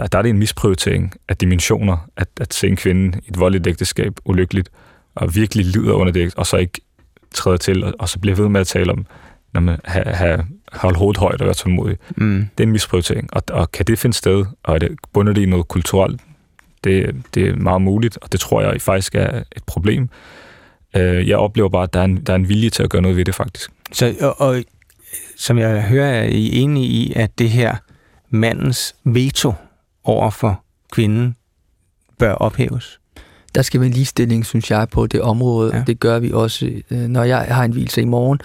[0.00, 3.38] der, der er det en misprioritering af dimensioner, at, at se en kvinde i et
[3.38, 4.70] voldeligt ægteskab ulykkeligt,
[5.14, 6.80] og virkelig lider under det, og så ikke
[7.34, 9.06] træder til, og, og så bliver ved med at tale om,
[9.52, 11.96] når man har, har holdt hovedet højt og være tålmodig.
[12.16, 12.48] Mm.
[12.58, 13.28] Det er en misprioritering.
[13.32, 16.20] Og, og kan det finde sted, og er det bundet i noget kulturelt,
[16.84, 20.08] det, det er meget muligt, og det tror jeg faktisk er et problem.
[20.96, 23.02] Øh, jeg oplever bare, at der er, en, der er en vilje til at gøre
[23.02, 23.70] noget ved det, faktisk.
[23.92, 24.62] Så, og, og
[25.36, 27.76] som jeg hører, er I enige i, at det her
[28.30, 29.52] mandens veto
[30.04, 31.36] over for kvinden
[32.18, 33.00] bør ophæves?
[33.54, 35.76] Der skal være ligestilling, synes jeg, på det område.
[35.76, 35.82] Ja.
[35.86, 38.40] Det gør vi også, øh, når jeg har en hvilse i morgen,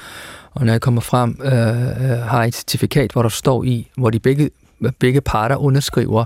[0.51, 4.09] og når jeg kommer frem, øh, øh, har et certifikat, hvor der står i, hvor
[4.09, 4.49] de begge,
[4.99, 6.25] begge parter underskriver,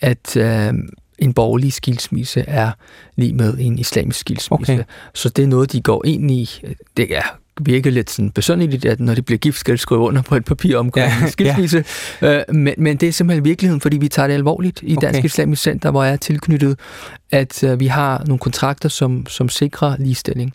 [0.00, 0.74] at øh,
[1.18, 2.70] en borgerlig skilsmisse er
[3.16, 4.72] lige med en islamisk skilsmisse.
[4.72, 4.84] Okay.
[5.14, 6.50] Så det er noget, de går ind i.
[6.96, 10.22] Det er virke lidt sådan besønderligt, at når det bliver gift, skal det skrive under
[10.22, 11.84] på et papir om ja, skilsmisse.
[12.22, 12.38] Ja.
[12.38, 15.24] Øh, men, men det er simpelthen virkeligheden, fordi vi tager det alvorligt i Dansk okay.
[15.24, 16.78] Islamisk Center, hvor jeg er tilknyttet,
[17.32, 20.52] at øh, vi har nogle kontrakter, som, som sikrer ligestilling.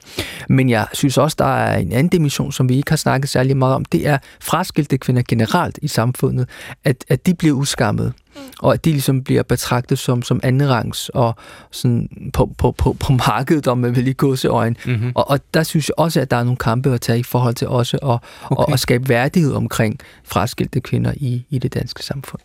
[0.49, 3.57] Men jeg synes også, der er en anden dimension, som vi ikke har snakket særlig
[3.57, 3.85] meget om.
[3.85, 6.49] Det er fraskilte kvinder generelt i samfundet,
[6.83, 8.13] at, at de bliver udskammet
[8.59, 11.35] og at de ligesom bliver betragtet som, som andenrangs og
[11.71, 14.75] sådan på, på, på, på markedet, om man vil lige gå øjne.
[14.85, 15.11] Mm-hmm.
[15.15, 17.55] Og, og der synes jeg også, at der er nogle kampe at tage i forhold
[17.55, 18.19] til også at,
[18.51, 18.71] okay.
[18.71, 22.41] at, at skabe værdighed omkring fraskilte kvinder i, i det danske samfund.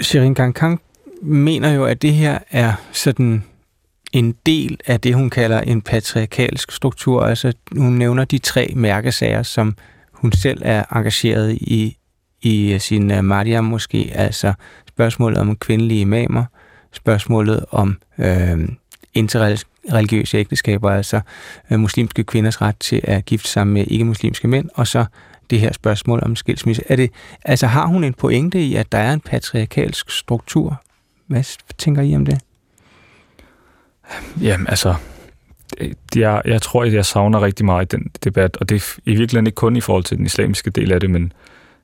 [0.00, 0.80] Shirin Kang
[1.22, 3.44] mener jo, at det her er sådan
[4.12, 7.22] en del af det, hun kalder en patriarkalsk struktur.
[7.22, 9.76] Altså, hun nævner de tre mærkesager, som
[10.12, 11.96] hun selv er engageret i
[12.42, 14.52] i øh, sin øh, uh, Mariam måske, altså
[14.88, 16.44] spørgsmålet om kvindelige imamer,
[16.92, 18.68] spørgsmålet om øh,
[19.14, 21.20] interreligiøse ægteskaber, altså
[21.70, 25.04] øh, muslimske kvinders ret til at gifte sig med ikke-muslimske mænd, og så
[25.50, 26.82] det her spørgsmål om skilsmisse.
[26.88, 27.10] Er det,
[27.44, 30.82] altså har hun en pointe i, at der er en patriarkalsk struktur?
[31.26, 31.44] Hvad
[31.78, 32.40] tænker I om det?
[34.40, 34.94] Jamen, altså,
[36.16, 39.46] jeg, jeg tror, at jeg savner rigtig meget den debat, og det er i virkeligheden
[39.46, 41.32] ikke kun i forhold til den islamiske del af det, men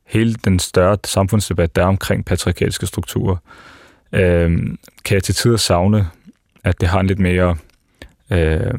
[0.06, 3.36] hele den større samfundsdebat, der er omkring patriarkalske strukturer,
[4.12, 4.50] øh,
[5.04, 6.06] kan jeg til tider savne,
[6.64, 7.56] at det har en lidt mere,
[8.30, 8.74] øh,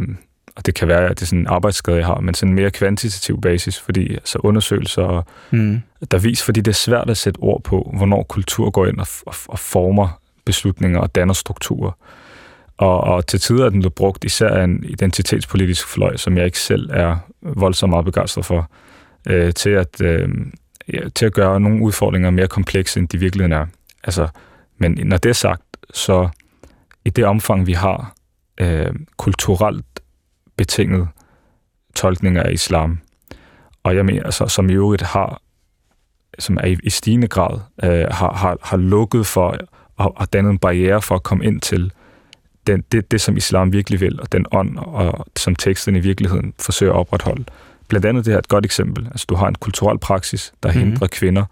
[0.56, 2.56] og det kan være, at det er sådan en arbejdsskade, jeg har, men sådan en
[2.56, 5.82] mere kvantitativ basis, fordi altså undersøgelser, mm.
[6.12, 9.08] der viser, fordi det er svært at sætte ord på, hvornår kultur går ind og,
[9.26, 11.92] og, og former beslutninger og danner strukturer.
[12.78, 16.46] Og, og til tider er den blevet brugt især af en identitetspolitisk fløj, som jeg
[16.46, 18.72] ikke selv er voldsomt meget begejstret for,
[19.28, 20.30] øh, til, at, øh,
[20.94, 23.66] ja, til at gøre nogle udfordringer mere komplekse, end de virkeligheden er.
[24.04, 24.28] Altså,
[24.78, 25.62] men når det er sagt,
[25.94, 26.30] så
[27.06, 28.16] i det omfang, vi har
[28.58, 29.86] øh, kulturelt
[30.58, 31.08] betinget
[31.96, 33.00] tolkninger af islam,
[33.84, 35.42] og jeg mener, altså, som i øvrigt har,
[36.40, 39.58] som er i, i stigende grad, øh, har, har, har lukket for
[39.98, 41.92] og har dannet en barriere for at komme ind til
[42.68, 46.54] den, det, det, som islam virkelig vil, og den ånd, og som teksten i virkeligheden
[46.60, 47.46] forsøger at opretholde.
[47.88, 49.08] Blandt andet det her er et godt eksempel.
[49.12, 50.80] Altså, du har en kulturel praksis, der mm.
[50.80, 51.46] hindrer kvinder,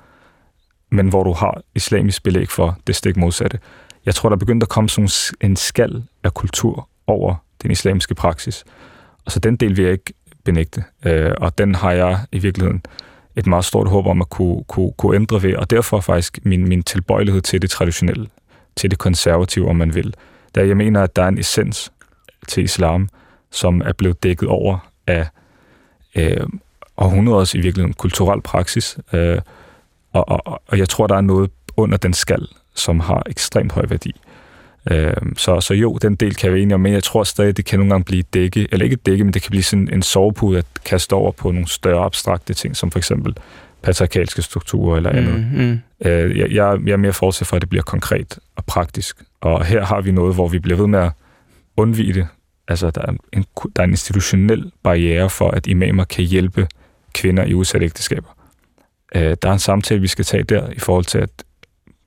[0.92, 3.60] men hvor du har islamisk belæg for det stik modsatte.
[4.06, 5.10] Jeg tror, der er begyndt at komme sådan
[5.42, 8.64] en skal af kultur over den islamiske praksis.
[9.26, 12.82] Og så den del vil jeg ikke benægte, øh, og den har jeg i virkeligheden
[13.36, 16.68] et meget stort håb om at kunne, kunne, kunne ændre ved, og derfor faktisk min,
[16.68, 18.28] min tilbøjelighed til det traditionelle,
[18.76, 20.14] til det konservative, om man vil.
[20.56, 21.92] Der jeg mener, at der er en essens
[22.48, 23.10] til islam,
[23.52, 25.28] som er blevet dækket over af
[26.16, 26.48] øh,
[26.98, 29.38] århundreders i virkeligheden kulturel praksis, øh,
[30.14, 33.86] og, og, og jeg tror, der er noget under den skal, som har ekstremt høj
[33.90, 34.12] værdi.
[34.92, 37.58] Øh, så, så jo, den del kan jeg være enig om, men jeg tror stadig,
[37.58, 40.02] det kan nogle gange blive dække, eller ikke dække, men det kan blive sådan en
[40.02, 43.36] sovepude at kaste over på nogle større abstrakte ting, som for eksempel
[43.82, 45.46] patriarkalske strukturer eller andet.
[45.54, 45.80] Mm, mm.
[46.10, 49.24] Øh, jeg, jeg, jeg er mere fortsat for, at det bliver konkret og praktisk.
[49.42, 51.12] Og her har vi noget, hvor vi bliver ved med at
[51.78, 52.28] undvige det.
[52.68, 56.68] Altså, der er en, der er en institutionel barriere for, at imamer kan hjælpe
[57.14, 58.30] kvinder i udsatte ægteskaber.
[59.16, 61.30] Øh, der er en samtale, vi skal tage der, i forhold til at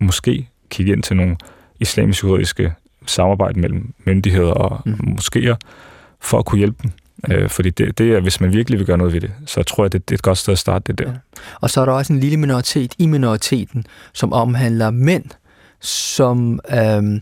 [0.01, 1.37] måske kigge ind til nogle
[1.81, 2.73] islamisk juridiske
[3.07, 5.17] samarbejde mellem myndigheder og mm.
[5.19, 5.55] moskéer,
[6.21, 6.91] for at kunne hjælpe dem.
[7.31, 9.85] Øh, fordi det, det er, hvis man virkelig vil gøre noget ved det, så tror
[9.85, 11.11] jeg, det, det er et godt sted at starte det der.
[11.11, 11.17] Ja.
[11.61, 15.25] Og så er der også en lille minoritet i minoriteten, som omhandler mænd,
[15.81, 17.21] som, øh,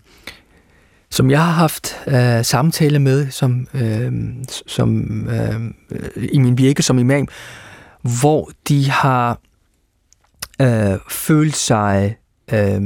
[1.17, 4.13] som jeg har haft øh, samtale med som, øh,
[4.67, 5.61] som øh,
[6.17, 7.29] i min virke som imam,
[8.03, 9.39] hvor de har
[10.61, 12.17] øh, følt sig
[12.53, 12.81] øh,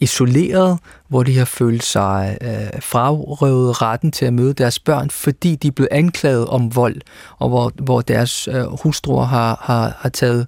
[0.00, 5.56] isoleret, hvor de har følt sig øh, frarøvet retten til at møde deres børn, fordi
[5.56, 7.00] de er blevet anklaget om vold,
[7.38, 10.46] og hvor, hvor deres øh, hustruer har, har, har taget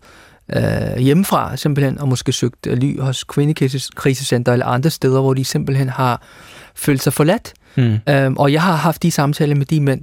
[0.57, 5.89] øh, hjemmefra simpelthen, og måske søgt ly hos kvindekrisecenter eller andre steder, hvor de simpelthen
[5.89, 6.23] har
[6.77, 7.53] følt sig forladt.
[7.77, 7.99] Mm.
[8.09, 10.01] Øhm, og jeg har haft de samtaler med de mænd,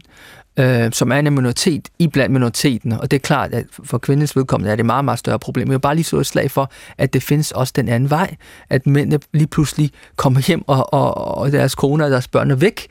[0.60, 2.92] øh, som er en minoritet i blandt minoriteten.
[2.92, 5.68] Og det er klart, at for kvindens vedkommende er det et meget, meget større problem.
[5.68, 8.36] Jeg vil bare lige så et slag for, at det findes også den anden vej.
[8.70, 12.56] At mændene lige pludselig kommer hjem, og, og, og deres koner og deres børn er
[12.56, 12.88] væk.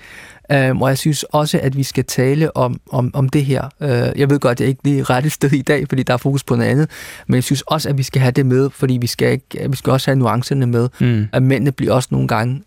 [0.70, 3.68] Um, og jeg synes også, at vi skal tale om, om, om det her.
[3.80, 6.16] Uh, jeg ved godt, at jeg ikke er rette sted i dag, fordi der er
[6.16, 6.90] fokus på noget andet.
[7.26, 9.76] Men jeg synes også, at vi skal have det med, fordi vi skal, ikke, vi
[9.76, 10.88] skal også have nuancerne med.
[11.00, 11.28] Mm.
[11.32, 12.62] At mændene bliver også nogle gange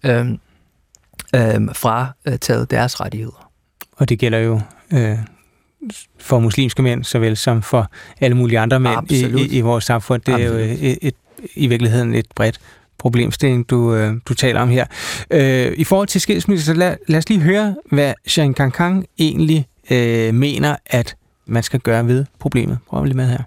[1.37, 3.51] um, um, frataget deres rettigheder.
[3.91, 4.61] Og det gælder jo
[4.93, 5.17] øh,
[6.19, 10.21] for muslimske mænd, såvel som for alle mulige andre mænd i, i, i vores samfund.
[10.21, 10.61] Det Absolut.
[10.61, 11.15] er jo et, et,
[11.55, 12.59] i virkeligheden et bredt
[12.97, 14.85] problemstilling, du, øh, du taler om her.
[15.31, 19.67] Øh, I forhold til skilsmisse, så lad, lad os lige høre, hvad Jean Kang egentlig
[19.91, 22.77] øh, mener, at man skal gøre ved problemet.
[22.89, 23.41] Prøv lige med her.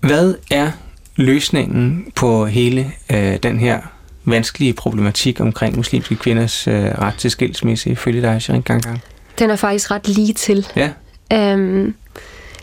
[0.00, 0.70] Hvad er
[1.16, 3.80] løsningen på hele øh, den her
[4.24, 9.02] vanskelige problematik omkring muslimske kvinders øh, ret til skilsmisse, ifølge dig, Jean Kang?
[9.38, 10.66] Den er faktisk ret lige til.
[10.76, 10.90] Ja.
[11.32, 11.94] Øhm,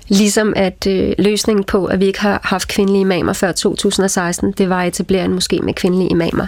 [0.08, 4.70] ligesom at øh, løsningen på, at vi ikke har haft kvindelige imamer før 2016, det
[4.70, 6.48] var at etablere en moské med kvindelige imamer.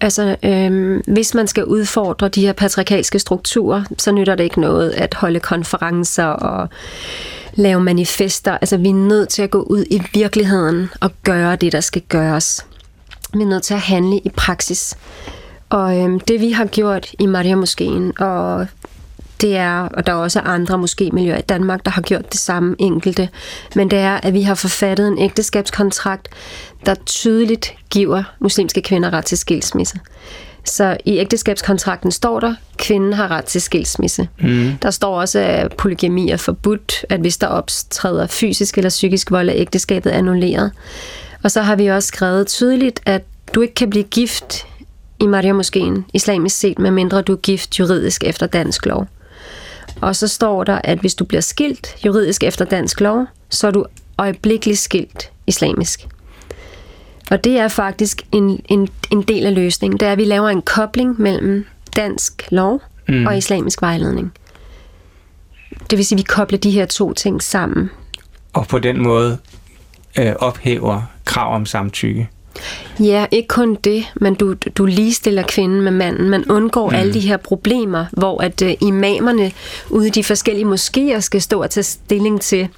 [0.00, 4.90] Altså, øhm, hvis man skal udfordre de her patriarkalske strukturer, så nytter det ikke noget
[4.90, 6.68] at holde konferencer og
[7.54, 8.52] lave manifester.
[8.52, 12.02] Altså, vi er nødt til at gå ud i virkeligheden og gøre det, der skal
[12.08, 12.65] gøres.
[13.36, 14.94] Vi er nødt til at handle i praksis.
[15.68, 18.66] Og øhm, det vi har gjort i Maria Moskeen og
[19.40, 22.40] det er, og der er også andre måske miljøer i Danmark, der har gjort det
[22.40, 23.28] samme enkelte,
[23.74, 26.28] men det er, at vi har forfattet en ægteskabskontrakt,
[26.86, 30.00] der tydeligt giver muslimske kvinder ret til skilsmisse.
[30.64, 34.28] Så i ægteskabskontrakten står der, at kvinden har ret til skilsmisse.
[34.40, 34.70] Mm.
[34.82, 39.48] Der står også, at polygami er forbudt, at hvis der optræder fysisk eller psykisk vold,
[39.48, 40.72] er ægteskabet annulleret.
[41.46, 43.22] Og så har vi også skrevet tydeligt, at
[43.54, 44.66] du ikke kan blive gift
[45.20, 49.06] i Maria Moskeen, islamisk set, medmindre du er gift juridisk efter dansk lov.
[50.00, 53.70] Og så står der, at hvis du bliver skilt juridisk efter dansk lov, så er
[53.70, 53.84] du
[54.18, 56.08] øjeblikkeligt skilt islamisk.
[57.30, 60.00] Og det er faktisk en, en, en del af løsningen.
[60.00, 61.66] Det er, at vi laver en kobling mellem
[61.96, 63.26] dansk lov mm.
[63.26, 64.32] og islamisk vejledning.
[65.90, 67.90] Det vil sige, at vi kobler de her to ting sammen.
[68.52, 69.38] Og på den måde
[70.18, 72.28] øh, ophæver krav om samtykke.
[73.00, 76.30] Ja, ikke kun det, men du, du ligestiller kvinden med manden.
[76.30, 76.96] Man undgår mm.
[76.96, 79.52] alle de her problemer, hvor at uh, imamerne
[79.90, 82.68] ude i de forskellige moskéer skal stå og tage stilling til,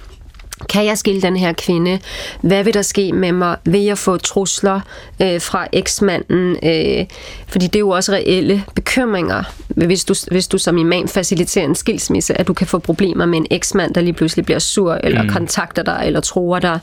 [0.69, 1.99] kan jeg skille den her kvinde?
[2.41, 3.57] Hvad vil der ske med mig?
[3.65, 4.81] Vil jeg få trusler
[5.21, 6.55] øh, fra eksmanden?
[6.63, 7.05] Øh,
[7.47, 11.75] fordi det er jo også reelle bekymringer, hvis du, hvis du som imam faciliterer en
[11.75, 15.23] skilsmisse, at du kan få problemer med en eksmand, der lige pludselig bliver sur, eller
[15.23, 15.29] mm.
[15.29, 16.79] kontakter dig, eller tror dig.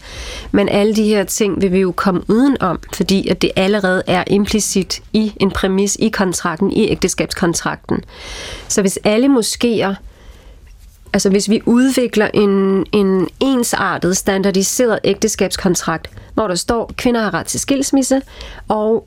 [0.52, 4.24] Men alle de her ting vil vi jo komme udenom, fordi at det allerede er
[4.26, 8.04] implicit i en præmis i kontrakten, i ægteskabskontrakten.
[8.68, 9.94] Så hvis alle moskéer
[11.16, 17.34] Altså hvis vi udvikler en, en ensartet, standardiseret ægteskabskontrakt, hvor der står, at kvinder har
[17.34, 18.22] ret til skilsmisse,
[18.68, 19.06] og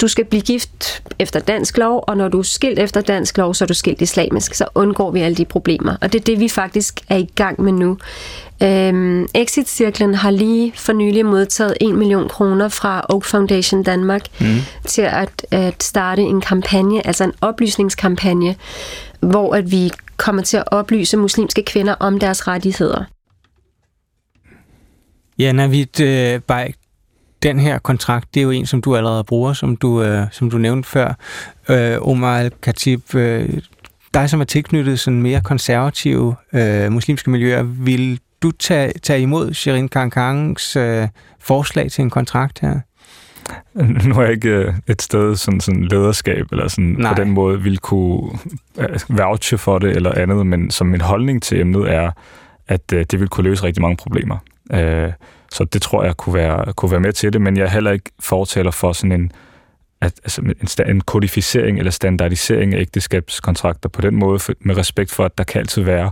[0.00, 3.54] du skal blive gift efter dansk lov, og når du er skilt efter dansk lov,
[3.54, 4.54] så er du skilt islamisk.
[4.54, 5.96] Så undgår vi alle de problemer.
[6.00, 7.98] Og det er det, vi faktisk er i gang med nu.
[8.62, 14.46] Øhm, Exit-cirklen har lige for nylig modtaget 1 million kroner fra Oak Foundation Danmark mm.
[14.86, 18.56] til at, at starte en kampagne, altså en oplysningskampagne,
[19.30, 23.04] hvor at vi kommer til at oplyse muslimske kvinder om deres rettigheder.
[25.38, 26.76] Ja, Navid øh, Bajk,
[27.42, 30.50] den her kontrakt, det er jo en, som du allerede bruger, som du, øh, som
[30.50, 31.14] du nævnte før.
[31.68, 33.60] Øh, Omar Al-Khatib, øh,
[34.14, 39.54] dig som er tilknyttet sådan mere konservative øh, muslimske miljøer, vil du tage, tage imod
[39.54, 41.08] Shirin Kankangs øh,
[41.40, 42.80] forslag til en kontrakt her?
[43.74, 47.14] Nu er jeg ikke øh, et sted sådan, sådan lederskab, eller sådan Nej.
[47.14, 48.38] på den måde vil kunne
[48.78, 52.10] øh, vouche for det eller andet, men som min holdning til emnet er,
[52.68, 54.38] at øh, det vil kunne løse rigtig mange problemer.
[55.52, 57.90] Så det tror jeg kunne være, kunne være med til det, men jeg er heller
[57.90, 59.32] ikke fortaler for sådan en,
[60.00, 65.12] at, altså en, en kodificering eller standardisering af ægteskabskontrakter på den måde, for, med respekt
[65.12, 66.10] for, at der kan altid være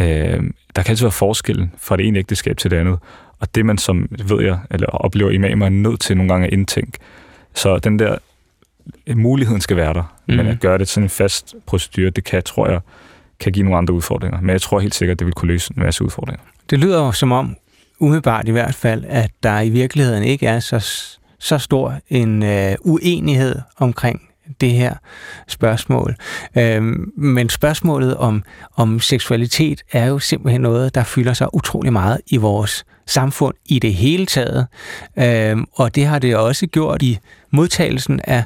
[0.00, 0.42] øh,
[0.76, 2.98] der kan altid være forskel fra det ene ægteskab til det andet.
[3.42, 6.52] Og det man som, ved jeg, eller oplever imamer, er nødt til nogle gange at
[6.52, 6.98] indtænke.
[7.54, 8.18] Så den der
[9.14, 10.34] muligheden skal være der, mm.
[10.34, 12.80] men at gøre det sådan en fast procedure, det kan, tror jeg,
[13.40, 14.40] kan give nogle andre udfordringer.
[14.40, 16.42] Men jeg tror helt sikkert, det vil kunne løse en masse udfordringer.
[16.70, 17.56] Det lyder jo som om,
[17.98, 20.78] umiddelbart i hvert fald, at der i virkeligheden ikke er så,
[21.38, 24.20] så stor en øh, uenighed omkring
[24.60, 24.94] det her
[25.48, 26.14] spørgsmål.
[26.58, 28.42] Øhm, men spørgsmålet om,
[28.76, 33.78] om seksualitet er jo simpelthen noget, der fylder sig utrolig meget i vores samfund i
[33.78, 34.66] det hele taget.
[35.18, 37.18] Øhm, og det har det også gjort i
[37.50, 38.44] modtagelsen af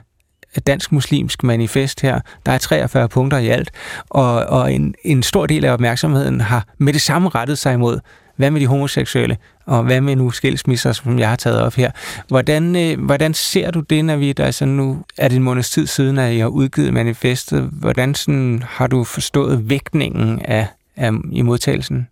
[0.66, 2.20] Dansk Muslimsk Manifest her.
[2.47, 3.70] Der er 43 punkter i alt,
[4.11, 8.01] og, og en, en stor del af opmærksomheden har med det samme rettet sig imod
[8.36, 9.36] hvad med de homoseksuelle?
[9.67, 11.91] Og hvad med nu skilsmisser, som jeg har taget op her?
[12.29, 15.71] Hvordan, øh, hvordan ser du det, når vi der altså nu er det en måneds
[15.71, 17.71] tid siden, at I har udgivet manifestet?
[17.73, 22.09] Hvordan sådan, har du forstået vægtningen af, af i modtagelsen?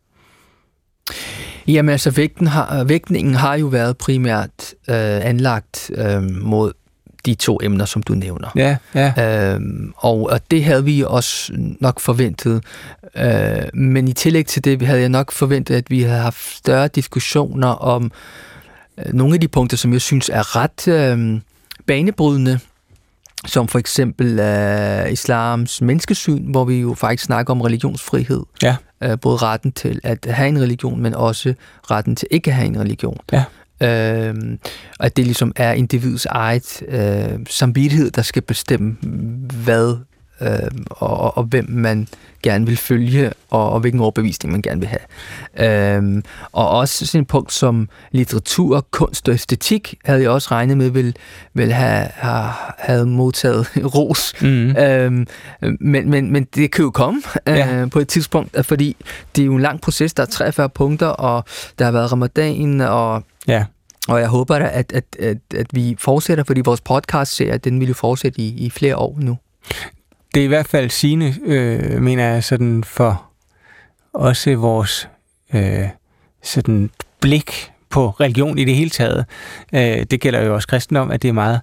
[1.67, 6.73] Jamen altså, vægten har, vægtningen har jo været primært øh, anlagt øh, mod
[7.27, 8.49] de to emner, som du nævner.
[8.57, 9.55] Ja, ja.
[9.55, 12.65] Øhm, og, og det havde vi også nok forventet.
[13.17, 16.89] Øh, men i tillæg til det havde jeg nok forventet, at vi havde haft større
[16.89, 18.13] diskussioner om
[18.99, 21.41] øh, nogle af de punkter, som jeg synes er ret øh,
[21.87, 22.59] banebrydende,
[23.47, 28.43] som for eksempel øh, islams menneskesyn, hvor vi jo faktisk snakker om religionsfrihed.
[28.63, 28.77] Ja.
[29.03, 31.55] Øh, både retten til at have en religion, men også
[31.91, 33.19] retten til ikke at have en religion.
[33.33, 33.45] Ja.
[33.83, 34.35] Øh,
[34.99, 38.97] og at det ligesom er individets eget øh, samvittighed, der skal bestemme,
[39.65, 39.97] hvad
[40.41, 42.09] øh, og, og hvem man
[42.43, 45.99] gerne vil følge, og, og hvilken overbevisning man gerne vil have.
[45.99, 46.23] Øh,
[46.53, 50.91] og også sådan et punkt som litteratur, kunst og æstetik, havde jeg også regnet med,
[50.91, 51.17] vil,
[51.55, 53.67] vil have, have, have modtaget
[53.97, 54.35] ros.
[54.43, 54.71] Mm.
[54.71, 55.27] Øh,
[55.81, 57.87] men, men, men det kan jo komme øh, ja.
[57.91, 58.97] på et tidspunkt, fordi
[59.37, 61.45] det er jo en lang proces, der er 43 punkter, og
[61.79, 63.65] der har været ramadan, og Ja.
[64.09, 67.65] Og jeg håber da, at, at, at, at vi fortsætter, fordi vores podcast ser, at
[67.65, 69.39] den vil jo fortsætte i, i flere år nu.
[70.35, 73.23] Det er i hvert fald sigende, øh, mener jeg, sådan for
[74.13, 75.09] også vores
[75.55, 75.89] øh,
[76.43, 76.91] sådan
[77.21, 79.25] blik på religion i det hele taget.
[79.73, 81.61] Øh, det gælder jo også kristendom, at det er meget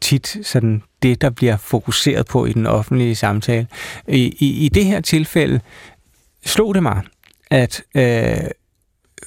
[0.00, 3.66] tit sådan det, der bliver fokuseret på i den offentlige samtale.
[4.08, 5.60] I, i, i det her tilfælde
[6.44, 7.02] slog det mig,
[7.50, 8.50] at øh,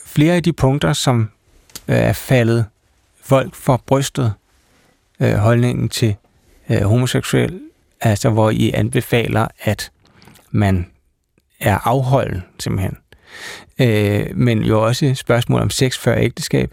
[0.05, 1.29] flere af de punkter, som
[1.89, 2.65] øh, er faldet
[3.21, 4.33] folk for brystet
[5.19, 6.15] øh, holdningen til
[6.69, 7.61] øh, homoseksuel,
[8.01, 9.91] altså hvor I anbefaler, at
[10.51, 10.87] man
[11.59, 12.97] er afholden simpelthen.
[13.79, 16.71] Øh, men jo også spørgsmål om sex før ægteskab,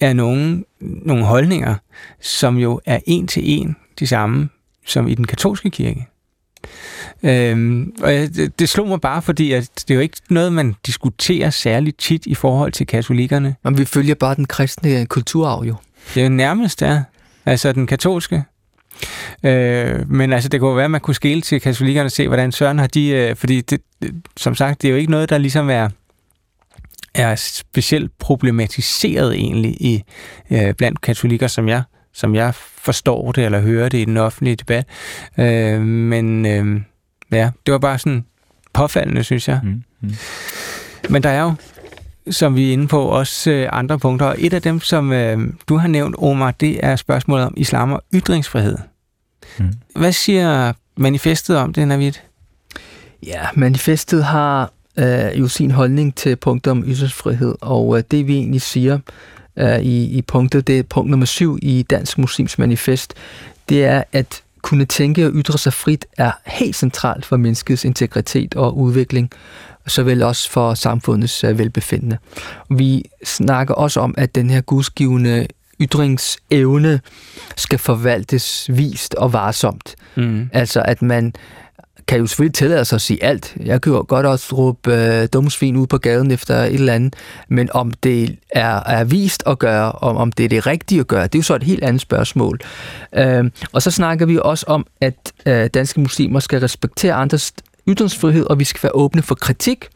[0.00, 1.74] er nogle, nogle holdninger,
[2.20, 4.48] som jo er en til en de samme
[4.86, 6.06] som i den katolske kirke.
[7.22, 10.74] Øhm, og det, det slog mig bare, fordi at det er jo ikke noget, man
[10.86, 13.56] diskuterer særligt tit i forhold til katolikkerne.
[13.64, 15.74] Men vi følger bare den kristne kulturarv jo.
[16.14, 17.02] Det er jo nærmest, ja.
[17.46, 18.44] altså den katolske.
[19.42, 22.52] Øh, men altså, det kunne være, at man kunne skille til katolikkerne og se, hvordan
[22.52, 23.08] Søren har de...
[23.08, 23.80] Øh, fordi, det,
[24.36, 25.88] som sagt, det er jo ikke noget, der ligesom er
[27.14, 30.02] er specielt problematiseret egentlig i
[30.50, 31.82] øh, blandt katolikker, som jeg
[32.14, 34.86] som jeg forstår det eller hører det i den offentlige debat.
[35.38, 36.80] Øh, men øh,
[37.32, 38.24] ja, det var bare sådan
[38.72, 39.60] påfaldende, synes jeg.
[39.62, 39.82] Mm.
[40.00, 40.14] Mm.
[41.10, 41.54] Men der er jo,
[42.30, 44.26] som vi er inde på, også øh, andre punkter.
[44.26, 45.38] Og et af dem, som øh,
[45.68, 48.78] du har nævnt, Omar, det er spørgsmålet om islam og ytringsfrihed.
[49.58, 49.72] Mm.
[49.96, 52.12] Hvad siger manifestet om det, Navid?
[53.26, 58.34] Ja, manifestet har øh, jo sin holdning til punktet om ytringsfrihed, og øh, det vi
[58.34, 58.98] egentlig siger
[59.56, 63.14] øh, i, i punktet, det er punkt nummer syv i Dansk Muslims Manifest,
[63.68, 68.54] det er, at kunne tænke og ytre sig frit er helt centralt for menneskets integritet
[68.54, 69.30] og udvikling,
[69.86, 72.18] såvel også for samfundets øh, velbefindende.
[72.70, 75.46] Vi snakker også om, at den her gudsgivende
[75.80, 77.00] ytringsevne
[77.56, 79.94] skal forvaltes vist og varsomt.
[80.14, 80.50] Mm.
[80.52, 81.32] Altså at man
[82.12, 83.56] kan jo selvfølgelig tillade sig at sige alt.
[83.64, 87.14] Jeg kan jo godt også råbe øh, dumsvin ud på gaden efter et eller andet,
[87.48, 91.06] men om det er, er vist at gøre, om, om det er det rigtige at
[91.06, 92.60] gøre, det er jo så et helt andet spørgsmål.
[93.14, 97.52] Øh, og så snakker vi også om, at øh, danske muslimer skal respektere andres
[97.88, 99.88] ytringsfrihed, og vi skal være åbne for kritik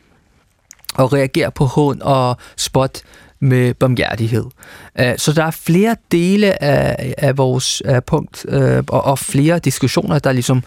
[0.95, 3.03] og reagere på hån og spot
[3.41, 4.45] med bomhjertighed.
[5.01, 9.59] Øh, så der er flere dele af, af vores af punkt øh, og, og flere
[9.59, 10.63] diskussioner, der ligesom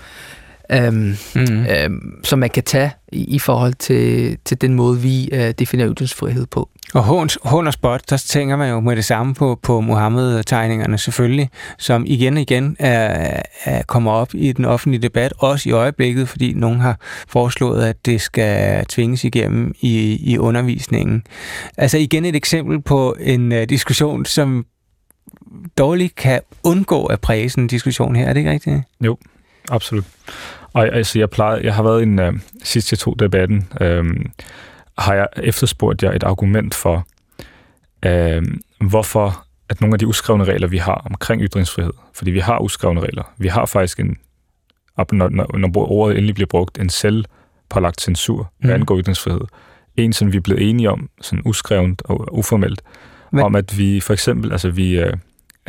[0.72, 1.66] øhm, mm.
[1.66, 5.94] øhm, som man kan tage i, i forhold til, til den måde, vi øh, definerer
[5.94, 6.70] ytringsfrihed på.
[6.94, 10.98] Og hån, hån og spot, der tænker man jo med det samme på, på Mohammed-tegningerne
[10.98, 15.72] selvfølgelig, som igen og igen er, er, kommer op i den offentlige debat, også i
[15.72, 16.98] øjeblikket, fordi nogen har
[17.28, 21.24] foreslået, at det skal tvinges igennem i, i undervisningen.
[21.78, 24.66] Altså igen et eksempel på en uh, diskussion, som
[25.78, 28.26] dårligt kan undgå at præge sådan en diskussion her.
[28.26, 28.82] Er det ikke rigtigt?
[29.02, 29.18] Jo,
[29.72, 30.06] absolut.
[30.74, 34.06] Og altså, jeg, plejer, jeg har været i en uh, sidste to debatten, uh,
[34.98, 37.08] har jeg efterspurgt jer et argument for,
[38.06, 38.44] uh,
[38.90, 43.02] hvorfor at nogle af de uskrevne regler, vi har omkring ytringsfrihed, fordi vi har uskrevne
[43.02, 44.18] regler, vi har faktisk en,
[44.98, 47.26] når, når, når ordet endelig bliver brugt, en selv
[47.70, 48.76] pålagt censur, hvad mm.
[48.82, 49.42] angår ytringsfrihed.
[49.98, 52.82] En, som vi er blevet enige om, sådan uskrevent og uformelt,
[53.32, 53.44] Men...
[53.44, 55.10] om at vi for eksempel, altså vi, uh,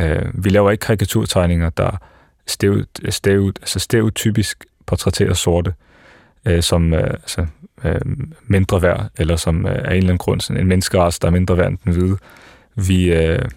[0.03, 1.97] uh, vi laver ikke karikaturtegninger, der
[2.47, 5.75] stereotypisk, altså stereotypisk portrættere sorte
[6.45, 7.47] øh, som øh, altså,
[7.85, 8.01] øh,
[8.43, 11.33] mindre værd, eller som øh, af en eller anden grund sådan en menneskeras, der er
[11.33, 12.17] mindre værd end den hvide.
[12.75, 13.49] Vi, øh,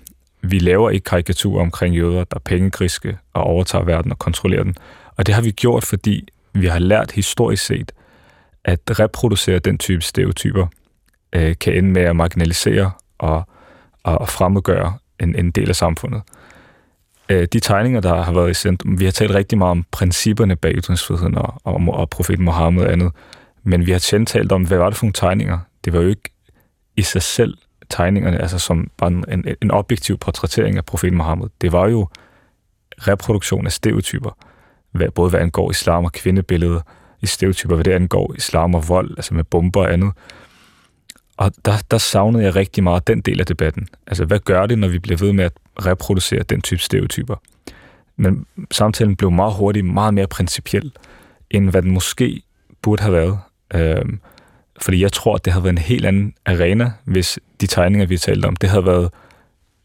[0.41, 4.75] vi laver ikke karikaturer omkring jøder, der er pengegriske og overtager verden og kontrollerer den.
[5.17, 7.91] Og det har vi gjort, fordi vi har lært historisk set,
[8.65, 10.67] at reproducere den type stereotyper
[11.33, 13.43] øh, kan ende med at marginalisere og,
[14.03, 16.42] og, og fremmedgøre en, en del af samfundet øh,
[17.33, 20.55] Øh, de tegninger, der har været i centrum, vi har talt rigtig meget om principperne
[20.55, 23.11] bag ytringsfriheden og, og, og profeten Mohammed og andet,
[23.63, 25.59] men vi har sjældent talt om, hvad var det for nogle tegninger?
[25.85, 26.29] Det var jo ikke
[26.95, 27.57] i sig selv
[27.89, 31.47] tegningerne, altså som bare en, en objektiv portrættering af profeten Mohammed.
[31.61, 32.07] Det var jo
[32.97, 34.37] reproduktion af stereotyper,
[34.91, 36.81] hvad, både hvad angår islam og kvindebilledet,
[37.21, 40.11] i stereotyper, hvad det angår islam og vold, altså med bomber og andet.
[41.37, 43.87] Og der, der savnede jeg rigtig meget den del af debatten.
[44.07, 45.53] Altså, hvad gør det, når vi bliver ved med at
[45.85, 47.35] reproducere den type stereotyper?
[48.15, 50.91] Men samtalen blev meget hurtigt meget mere principiel,
[51.49, 52.41] end hvad den måske
[52.81, 53.39] burde have været.
[53.73, 54.19] Øhm,
[54.81, 58.13] fordi jeg tror, at det havde været en helt anden arena, hvis de tegninger, vi
[58.13, 59.09] har talt om, det havde været,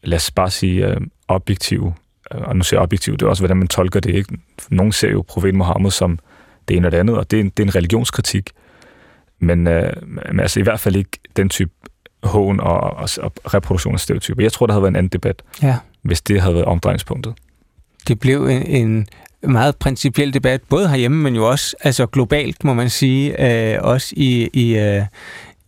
[0.03, 1.93] lad os bare sige, øhm, øh, objektive.
[2.31, 4.15] Og nu siger jeg objektiv, det er også, hvordan man tolker det.
[4.15, 4.37] Ikke?
[4.69, 6.19] Nogen ser jo profeten Mohammed som
[6.67, 8.49] det ene og det andet, og det er en, det er en religionskritik.
[9.39, 11.71] Men, øh, men altså i hvert fald ikke den type
[12.23, 14.41] hån og, og, og reproduktion af stereotyper.
[14.43, 15.77] Jeg tror, der havde været en anden debat, ja.
[16.01, 17.33] hvis det havde været omdrejningspunktet.
[18.07, 19.07] Det blev en, en
[19.51, 24.13] meget principiel debat, både herhjemme, men jo også altså globalt, må man sige, øh, også
[24.17, 25.01] i, i, øh,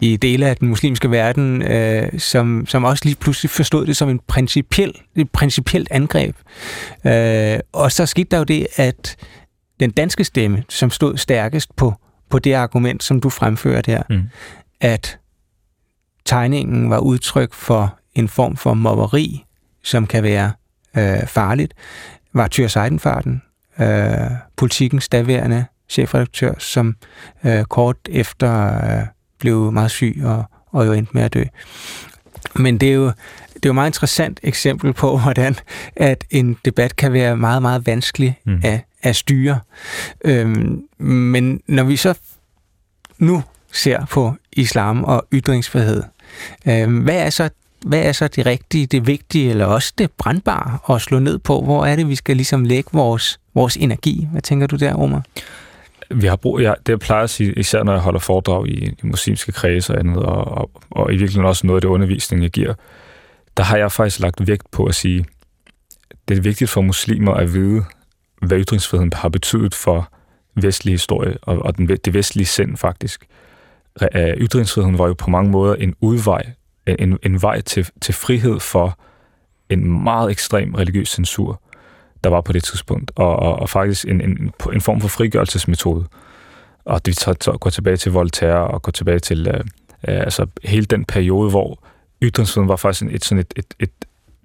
[0.02, 4.10] i dele af den muslimske verden, øh, som, som også lige pludselig forstod det som
[4.10, 6.36] en principiel, et principielt angreb.
[7.06, 9.16] Øh, og så skete der jo det, at
[9.80, 11.94] den danske stemme, som stod stærkest på
[12.32, 14.24] på det argument, som du fremfører der, mm.
[14.82, 15.20] at
[16.26, 19.46] tegningen var udtryk for en form for mobberi,
[19.84, 20.52] som kan være
[20.98, 21.74] øh, farligt,
[22.34, 23.42] var Tyr Seidenfarten,
[23.80, 26.96] øh, politikens daværende chefredaktør, som
[27.44, 29.08] øh, kort efter øh,
[29.40, 31.44] blev meget syg og, og jo endte med at dø.
[32.56, 33.12] Men det er jo
[33.54, 35.56] det er jo et meget interessant eksempel på, hvordan
[35.96, 38.62] at en debat kan være meget, meget vanskelig mm.
[38.64, 39.60] at, at styre.
[40.26, 42.20] Øhm, men når vi så
[43.18, 46.04] nu ser på islam og ytringsfrihed,
[46.68, 47.50] øhm, hvad er så
[47.86, 51.62] hvad er så det rigtige, det vigtige, eller også det brandbare at slå ned på?
[51.62, 54.28] Hvor er det, vi skal ligesom lægge vores, vores energi?
[54.32, 55.24] Hvad tænker du der, Omar?
[56.10, 58.86] Vi har brug, ja, det jeg plejer at sige, især når jeg holder foredrag i,
[58.86, 62.44] i muslimske kredse og andet, og, og, og i virkeligheden også noget af det undervisning,
[62.44, 62.74] jeg giver,
[63.58, 65.26] der har jeg faktisk lagt vægt på at sige,
[66.28, 67.84] det er vigtigt for muslimer at vide,
[68.42, 70.12] hvad ytringsfriheden har betydet for
[70.56, 73.26] vestlig historie og, og den, det vestlige sind faktisk.
[74.16, 76.52] Ytringsfriheden var jo på mange måder en udvej,
[76.88, 79.00] en, en vej til, til frihed for
[79.70, 81.62] en meget ekstrem religiøs censur,
[82.24, 86.06] der var på det tidspunkt, og, og, og faktisk en, en, en form for frigørelsesmetode.
[86.86, 89.64] Og det tager, går tilbage til Voltaire og går tilbage til øh,
[90.04, 91.80] altså hele den periode, hvor
[92.22, 93.92] ytringsfriheden var faktisk et, sådan et, et, et,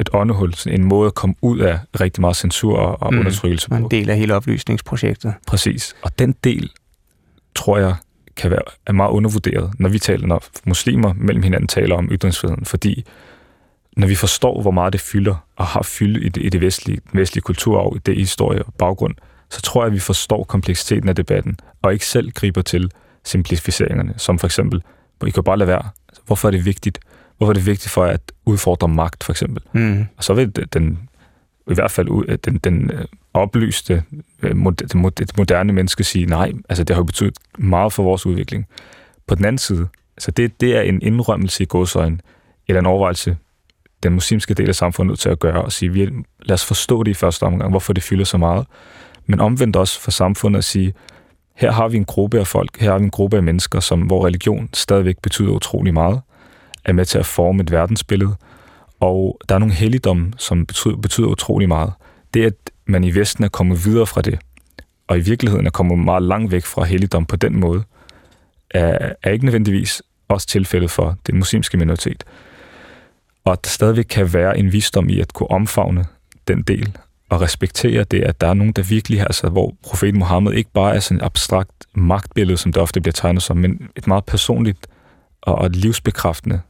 [0.00, 3.18] et åndehul, sådan en måde at komme ud af rigtig meget censur og mm.
[3.18, 3.74] undertrykkelse på.
[3.74, 5.34] En del af hele oplysningsprojektet.
[5.46, 5.96] Præcis.
[6.02, 6.70] Og den del,
[7.54, 7.94] tror jeg,
[8.36, 12.64] kan være er meget undervurderet, når vi taler, når muslimer mellem hinanden taler om ytringsfriheden,
[12.64, 13.04] fordi
[13.96, 17.00] når vi forstår, hvor meget det fylder og har fyldt i det, i det vestlige,
[17.12, 19.14] vestlige kulturarv, i det historie og baggrund,
[19.50, 22.90] så tror jeg, at vi forstår kompleksiteten af debatten, og ikke selv griber til
[23.24, 24.82] simplificeringerne, som for eksempel,
[25.26, 25.88] I kan bare lade være.
[26.26, 26.98] Hvorfor er det vigtigt?
[27.38, 29.62] Hvorfor er det vigtigt for at udfordre magt, for eksempel?
[29.72, 30.06] Mm.
[30.16, 31.08] Og så vil den,
[31.70, 33.04] i hvert fald den, den øh,
[33.34, 34.02] oplyste,
[34.42, 34.54] øh,
[35.18, 38.66] det moderne menneske sige, nej, altså det har jo betydet meget for vores udvikling.
[39.26, 42.20] På den anden side, altså det, det er en indrømmelse i godsøjen,
[42.68, 43.36] eller en overvejelse,
[44.02, 46.10] den muslimske del af samfundet nødt til at gøre, og sige, vi,
[46.42, 48.66] lad os forstå det i første omgang, hvorfor det fylder så meget.
[49.26, 50.94] Men omvendt også for samfundet at sige,
[51.54, 54.00] her har vi en gruppe af folk, her har vi en gruppe af mennesker, som,
[54.00, 56.20] hvor religion stadigvæk betyder utrolig meget,
[56.84, 58.34] er med til at forme et verdensbillede,
[59.00, 61.92] og der er nogle helligdomme, som betyder, betyder utrolig meget.
[62.34, 62.54] Det, at
[62.86, 64.38] man i Vesten er kommet videre fra det,
[65.08, 67.82] og i virkeligheden er kommet meget langt væk fra helligdom på den måde,
[68.70, 72.24] er, er ikke nødvendigvis også tilfældet for den muslimske minoritet.
[73.44, 76.04] Og at der stadigvæk kan være en visdom i at kunne omfavne
[76.48, 76.96] den del,
[77.28, 80.70] og respektere det, at der er nogen, der virkelig har, altså, hvor profeten Mohammed ikke
[80.72, 84.24] bare er sådan et abstrakt magtbillede, som det ofte bliver tegnet som, men et meget
[84.24, 84.86] personligt
[85.42, 86.60] og, og livsbekræftende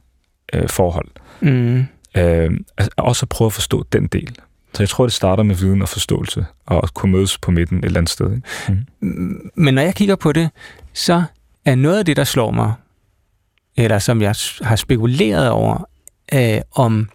[0.53, 1.07] øh, forhold.
[1.41, 1.85] Mm.
[2.17, 4.35] Øh, altså, også at prøve at forstå den del.
[4.73, 7.77] Så jeg tror, det starter med viden og forståelse, og at kunne mødes på midten
[7.77, 8.31] et eller andet sted.
[8.35, 8.85] Ikke?
[9.01, 9.51] Mm.
[9.55, 10.49] Men når jeg kigger på det,
[10.93, 11.23] så
[11.65, 12.73] er noget af det, der slår mig,
[13.77, 15.89] eller som jeg har spekuleret over,
[16.33, 17.09] øh, om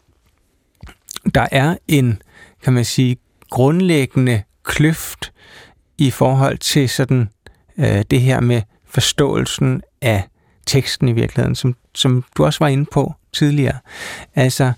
[1.35, 2.23] der er en,
[2.63, 3.17] kan man sige,
[3.51, 5.33] grundlæggende kløft
[5.99, 7.29] i forhold til sådan
[7.79, 10.25] øh, det her med forståelsen af
[10.67, 13.79] teksten i virkeligheden, som, som du også var inde på tidligere.
[14.35, 14.73] Altså,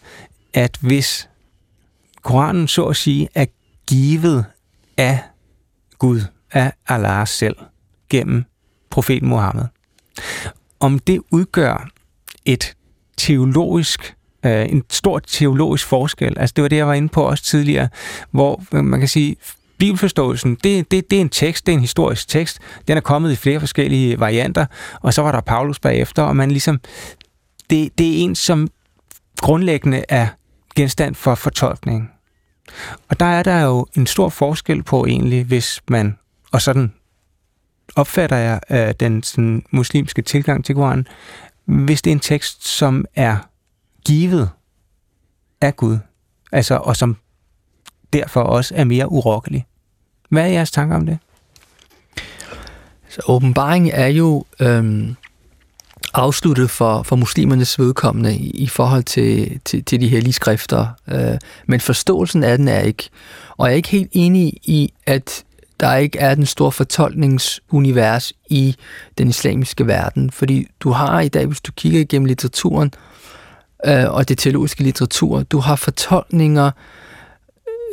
[0.54, 1.28] at hvis
[2.22, 3.46] Koranen så at sige er
[3.86, 4.44] givet
[4.96, 5.18] af
[5.98, 6.20] Gud,
[6.52, 7.56] af Allah selv,
[8.10, 8.44] gennem
[8.90, 9.64] profeten Mohammed,
[10.80, 11.88] om det udgør
[12.44, 12.74] et
[13.16, 16.38] teologisk øh, en stor teologisk forskel.
[16.38, 17.88] Altså det var det, jeg var inde på også tidligere,
[18.30, 19.36] hvor øh, man kan sige,
[19.78, 22.58] Bibelforståelsen, det, det, det er en tekst, det er en historisk tekst.
[22.88, 24.66] Den er kommet i flere forskellige varianter,
[25.00, 26.80] og så var der Paulus bagefter, og man ligesom,
[27.70, 28.68] det, det er en, som
[29.40, 30.28] grundlæggende er
[30.76, 32.10] genstand for fortolkning.
[33.08, 36.18] Og der er der jo en stor forskel på egentlig, hvis man,
[36.52, 36.92] og sådan
[37.96, 41.06] opfatter jeg øh, den sådan, muslimske tilgang til Koranen,
[41.64, 43.36] hvis det er en tekst, som er
[44.06, 44.50] givet
[45.60, 45.98] af Gud,
[46.52, 47.16] altså, og som
[48.12, 49.66] derfor også er mere urokkelig.
[50.28, 51.18] Hvad er jeres tanker om det?
[53.08, 55.16] Så åbenbaring er jo øhm,
[56.14, 61.80] afsluttet for, for muslimernes vedkommende i, forhold til, til, til de hellige skrifter, øh, men
[61.80, 63.10] forståelsen af den er ikke.
[63.56, 65.44] Og jeg er ikke helt enig i, at
[65.80, 68.76] der ikke er den store fortolkningsunivers i
[69.18, 72.92] den islamiske verden, fordi du har i dag, hvis du kigger igennem litteraturen,
[73.86, 75.42] øh, og det teologiske litteratur.
[75.42, 76.70] Du har fortolkninger,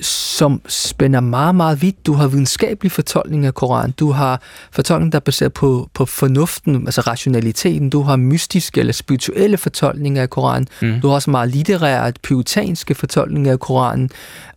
[0.01, 2.05] som spænder meget, meget vidt.
[2.05, 3.91] Du har videnskabelig fortolkning af Koran.
[3.91, 4.41] Du har
[4.71, 7.89] fortolkning, der er baseret på, på fornuften, altså rationaliteten.
[7.89, 10.67] Du har mystiske eller spirituelle fortolkninger af Koran.
[10.81, 11.01] Mm.
[11.01, 14.09] Du har også meget litterære, puritanske fortolkninger af Koranen.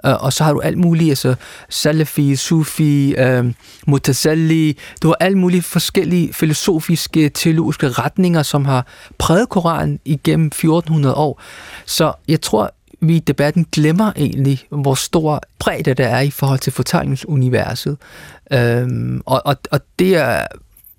[0.06, 1.34] Uh, og så har du alt muligt, altså
[1.68, 3.50] Salafi, Sufi, uh,
[3.86, 4.78] Mutazali.
[5.02, 8.86] Du har alle mulige forskellige filosofiske, teologiske retninger, som har
[9.18, 11.40] præget Koranen igennem 1400 år.
[11.86, 12.73] Så jeg tror,
[13.08, 17.96] vi i debatten glemmer egentlig, hvor stor bredde der er i forhold til fortællingsuniverset.
[18.52, 20.46] Øhm, og, og, og det er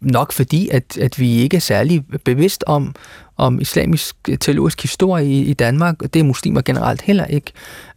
[0.02, 2.96] nok fordi, at, at vi ikke er særlig bevidst om,
[3.38, 6.00] om islamisk teologisk historie i, i Danmark.
[6.00, 7.52] Det er muslimer generelt heller ikke.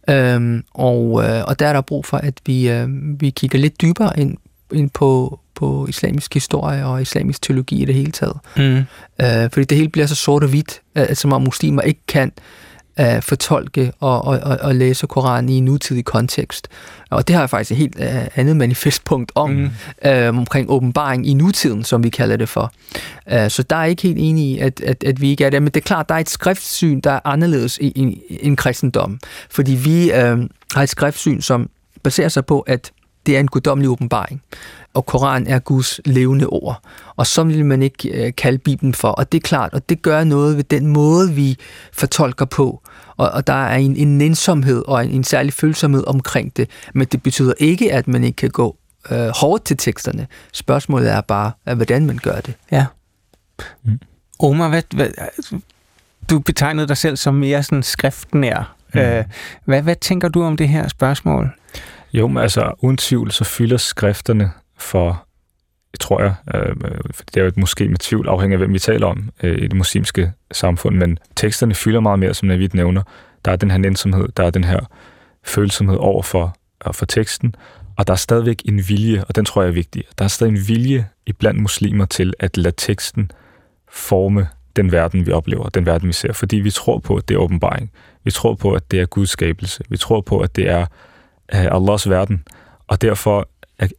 [0.09, 2.87] Øhm, og, øh, og der er der brug for, at vi, øh,
[3.21, 4.37] vi kigger lidt dybere ind,
[4.73, 8.37] ind på, på islamisk historie og islamisk teologi i det hele taget.
[8.57, 8.77] Mm.
[9.21, 12.31] Øh, fordi det hele bliver så sort og hvidt, at, som om muslimer ikke kan
[12.99, 16.67] uh, fortolke og, og, og, og læse Koranen i en nutidig kontekst.
[17.09, 19.69] Og det har jeg faktisk et helt uh, andet manifestpunkt om, mm.
[20.05, 22.73] uh, omkring åbenbaring i nutiden, som vi kalder det for.
[23.33, 25.59] Uh, så der er ikke helt enig i, at, at, at vi ikke er der.
[25.59, 28.55] Men det er klart, der er et skriftsyn, der er anderledes i, i, i en
[28.55, 29.19] kristendom.
[29.49, 30.39] Fordi vi uh,
[30.73, 31.69] har et skriftsyn, som
[32.03, 32.91] baserer sig på, at
[33.25, 34.41] det er en guddommelig åbenbaring
[34.93, 36.81] og Koran er Guds levende ord.
[37.15, 39.07] Og så vil man ikke øh, kalde Bibelen for.
[39.07, 41.57] Og det er klart, og det gør noget ved den måde, vi
[41.93, 42.81] fortolker på.
[43.19, 46.69] Og, og der er en, en nænsomhed og en, en særlig følsomhed omkring det.
[46.93, 48.77] Men det betyder ikke, at man ikke kan gå
[49.11, 50.27] øh, hårdt til teksterne.
[50.53, 52.53] Spørgsmålet er bare, hvordan man gør det.
[52.71, 52.85] Ja.
[53.83, 53.99] Mm.
[54.39, 55.09] Omar, hvad, hvad,
[56.29, 58.75] du betegnede dig selv som mere sådan skriftnær.
[58.93, 58.99] Mm.
[58.99, 59.25] Øh,
[59.65, 61.49] hvad, hvad tænker du om det her spørgsmål?
[62.13, 65.25] Jo, men altså uden tvivl, så fylder skrifterne for,
[65.99, 66.75] tror jeg, øh,
[67.15, 69.67] det er jo et måske med tvivl, afhængig af hvem vi taler om øh, i
[69.67, 73.01] det muslimske samfund, men teksterne fylder meget mere, som Navid nævner.
[73.45, 74.79] Der er den her nænsomhed, der er den her
[75.43, 77.55] følsomhed over for, øh, for teksten,
[77.97, 80.03] og der er stadigvæk en vilje, og den tror jeg er vigtig.
[80.17, 83.31] Der er stadig en vilje iblandt muslimer til at lade teksten
[83.91, 86.33] forme den verden, vi oplever, den verden, vi ser.
[86.33, 87.91] Fordi vi tror på, at det er åbenbaring.
[88.23, 89.83] Vi tror på, at det er Guds skabelse.
[89.89, 90.85] Vi tror på, at det er
[91.53, 92.43] uh, Allahs verden.
[92.87, 93.49] Og derfor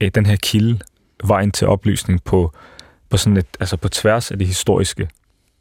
[0.00, 0.78] er den her kilde
[1.24, 2.52] vejen til oplysning på,
[3.10, 5.08] på, sådan et, altså på tværs af det historiske.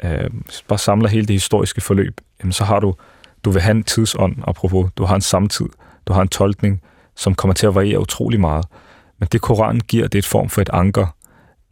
[0.04, 0.30] Øh,
[0.68, 2.96] bare samler hele det historiske forløb, jamen så har du,
[3.46, 5.66] du vil have en tidsånd, apropos, du har en samtid,
[6.08, 6.82] du har en tolkning,
[7.16, 8.66] som kommer til at variere utrolig meget.
[9.20, 11.16] Men det Koranen giver, det er et form for et anker,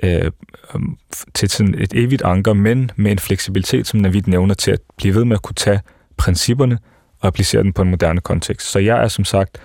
[0.04, 0.32] øh,
[0.76, 0.98] øhm,
[1.34, 5.16] til sådan et evigt anker, men med en fleksibilitet, som Navid nævner, til at blive
[5.16, 5.82] ved med at kunne tage
[6.18, 6.80] principperne
[7.20, 8.72] og applicere den på en moderne kontekst.
[8.72, 9.58] Så jeg er som sagt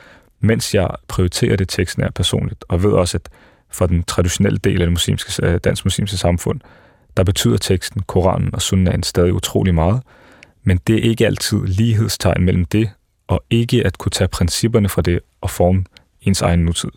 [0.42, 3.28] mens jeg prioriterer det teksten er personligt, og ved også, at
[3.72, 6.60] for den traditionelle del af det muslimske, øh, dansk muslimske samfund,
[7.16, 10.02] der betyder teksten, Koranen og Sunnaen stadig utrolig meget,
[10.62, 12.90] men det er ikke altid lighedstegn mellem det,
[13.26, 15.84] og ikke at kunne tage principperne fra det og forme
[16.22, 16.90] ens egen nutid.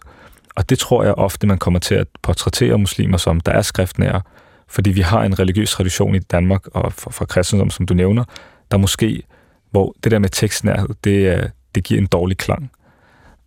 [0.55, 4.21] Og det tror jeg ofte, man kommer til at portrættere muslimer som, der er skriftnære,
[4.67, 8.23] fordi vi har en religiøs tradition i Danmark, og fra, fra kristendom, som du nævner,
[8.71, 9.23] der måske,
[9.71, 12.71] hvor det der med tekstnærhed, det, det giver en dårlig klang.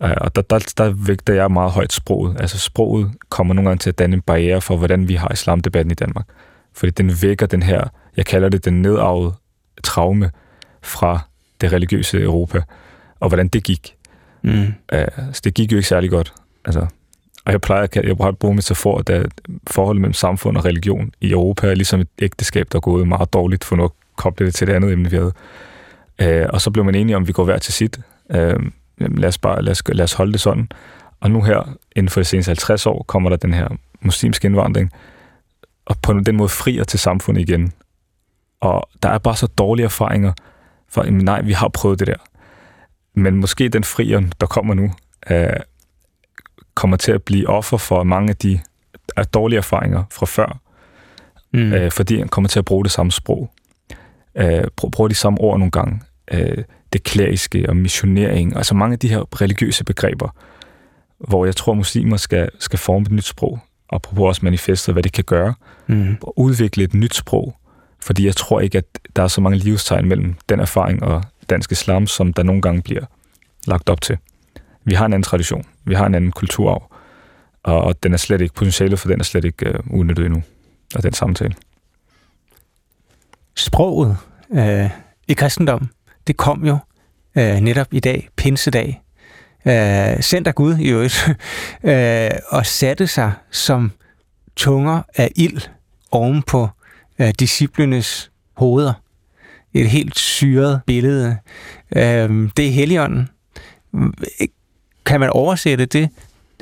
[0.03, 2.40] Øh, og der, der, der vægter jeg meget højt sproget.
[2.40, 5.90] Altså sproget kommer nogle gange til at danne en barriere for, hvordan vi har islamdebatten
[5.90, 6.26] i Danmark.
[6.74, 7.84] Fordi den vækker den her,
[8.16, 9.34] jeg kalder det den nedarvede
[9.84, 10.30] traume
[10.82, 11.20] fra
[11.61, 12.62] det religiøse Europa,
[13.20, 13.94] og hvordan det gik.
[14.42, 14.74] Mm.
[14.92, 14.99] Uh,
[15.32, 16.32] så det gik jo ikke særlig godt.
[16.64, 16.86] Altså,
[17.44, 19.26] og jeg plejer, jeg plejer at bruge metafor, at
[19.66, 23.32] forholdet mellem samfund og religion i Europa er ligesom et ægteskab, der er gået meget
[23.32, 25.32] dårligt, for nu at koble det til det andet emne, vi havde.
[26.22, 28.01] Uh, og så blev man enige om, at vi går hver til sit.
[28.34, 28.38] Uh,
[29.01, 30.68] jamen lad os, bare, lad os, lad os holde det sådan.
[31.20, 33.68] Og nu her, inden for de seneste 50 år, kommer der den her
[34.01, 34.92] muslimske indvandring,
[35.86, 37.72] og på den måde frier til samfundet igen.
[38.61, 40.32] Og der er bare så dårlige erfaringer,
[40.88, 42.28] for jamen, nej, vi har prøvet det der.
[43.14, 44.92] Men måske den frier, der kommer nu,
[45.30, 45.61] øh,
[46.74, 48.61] kommer til at blive offer for mange af de
[49.16, 50.61] af dårlige erfaringer fra før,
[51.53, 51.72] mm.
[51.72, 53.51] øh, fordi han kommer til at bruge det samme sprog.
[54.34, 56.01] Øh, bruger de samme ord nogle gange.
[56.30, 60.36] Øh, det klæriske og missionering, altså mange af de her religiøse begreber,
[61.18, 63.59] hvor jeg tror, muslimer skal, skal forme et nyt sprog,
[63.89, 65.55] og på også manifestet, hvad det kan gøre,
[65.86, 66.16] mm.
[66.22, 67.57] og udvikle et nyt sprog,
[68.01, 68.84] fordi jeg tror ikke, at
[69.16, 72.82] der er så mange livstegn mellem den erfaring og dansk islam, som der nogle gange
[72.82, 73.05] bliver
[73.66, 74.18] lagt op til.
[74.84, 76.93] Vi har en anden tradition, vi har en anden kulturarv,
[77.62, 80.43] og, og den er slet ikke, potentialet for den er slet ikke uh, udnyttet endnu,
[80.95, 81.55] og den samtale.
[83.57, 84.16] Sproget
[84.53, 84.91] øh,
[85.28, 85.89] i kristendom,
[86.28, 86.78] det kom jo
[87.36, 89.02] øh, netop i dag, pinsedag,
[89.66, 91.28] øh, sendt af Gud i øvrigt,
[91.84, 93.92] øh, og satte sig som
[94.56, 95.60] tunger af ild
[96.10, 96.68] oven på
[97.18, 98.92] øh, disciplenes hoveder.
[99.74, 101.36] Et helt syret billede.
[101.96, 103.28] Øh, det er Helligånden.
[105.06, 106.08] Kan man oversætte det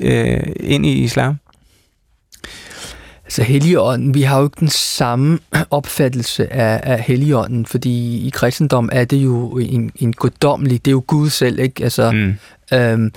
[0.00, 1.38] øh, ind i islam?
[3.26, 5.38] Altså Helligånden, vi har jo ikke den samme
[5.70, 10.92] opfattelse af, af Helligånden, fordi i kristendom er det jo en, en guddommelig, det er
[10.92, 11.84] jo Gud selv, ikke?
[11.84, 12.34] Altså, mm.
[12.78, 13.12] øhm,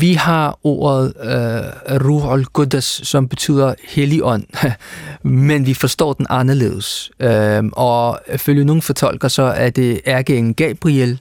[0.00, 4.44] vi har ordet øh, Ruh al-Quds, som betyder helligånd,
[5.22, 7.10] men vi forstår den anderledes.
[7.20, 11.18] Øhm, og ifølge nogle fortolker, så er det ærkeengel Gabriel,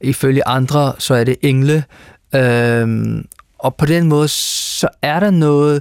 [0.00, 1.84] ifølge andre, så er det engle.
[2.34, 3.26] Øhm,
[3.58, 5.80] og på den måde, så er der noget øh,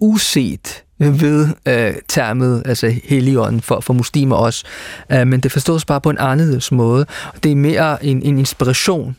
[0.00, 4.64] uset ved øh, termet, altså helligånden for, for muslimer også.
[5.12, 7.06] Øh, men det forstås bare på en anderledes måde.
[7.42, 9.16] Det er mere en, en inspiration.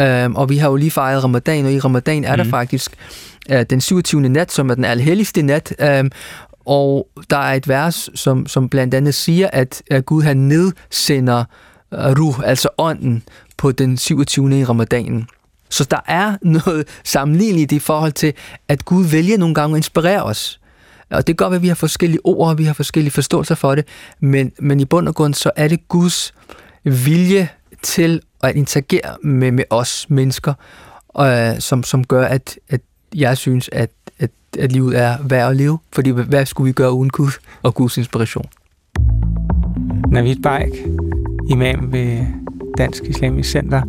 [0.00, 2.36] Øh, og vi har jo lige fejret ramadan, og i ramadan er mm.
[2.36, 2.50] der mhm.
[2.50, 2.92] faktisk
[3.50, 4.20] øh, den 27.
[4.20, 5.74] nat, som er den allerhelligste nat.
[5.78, 6.04] Øh,
[6.66, 11.44] og der er et vers, som, som blandt andet siger, at, at Gud han nedsender
[11.92, 13.22] ruh, altså ånden,
[13.56, 14.60] på den 27.
[14.60, 15.26] i ramadanen.
[15.72, 18.32] Så der er noget sammenligneligt i forhold til,
[18.68, 20.60] at Gud vælger nogle gange at inspirere os.
[21.10, 23.86] Og det gør, at vi har forskellige ord, og vi har forskellige forståelser for det,
[24.20, 26.34] men, men i bund og grund, så er det Guds
[26.84, 27.48] vilje
[27.82, 30.54] til at interagere med, med os mennesker,
[31.20, 32.80] øh, som, som gør, at, at
[33.14, 35.78] jeg synes, at, at, at livet er værd at leve.
[35.92, 37.30] Fordi hvad skulle vi gøre uden Gud
[37.62, 38.46] og Guds inspiration?
[40.10, 40.72] Navid Baik,
[41.50, 42.41] imam ved
[42.78, 43.82] Dansk Islamisk Center,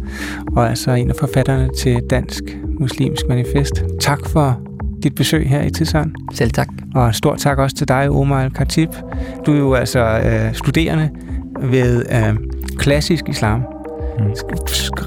[0.55, 2.43] og altså en af forfatterne til Dansk
[2.79, 3.83] Muslimsk Manifest.
[3.99, 4.59] Tak for
[5.03, 6.11] dit besøg her i Tidsånd.
[6.33, 6.67] Selv tak.
[6.95, 8.89] Og stort tak også til dig, Omar Al-Khatib.
[9.45, 11.09] Du er jo altså øh, studerende
[11.61, 12.35] ved øh,
[12.77, 13.59] klassisk islam.
[14.19, 14.25] Mm.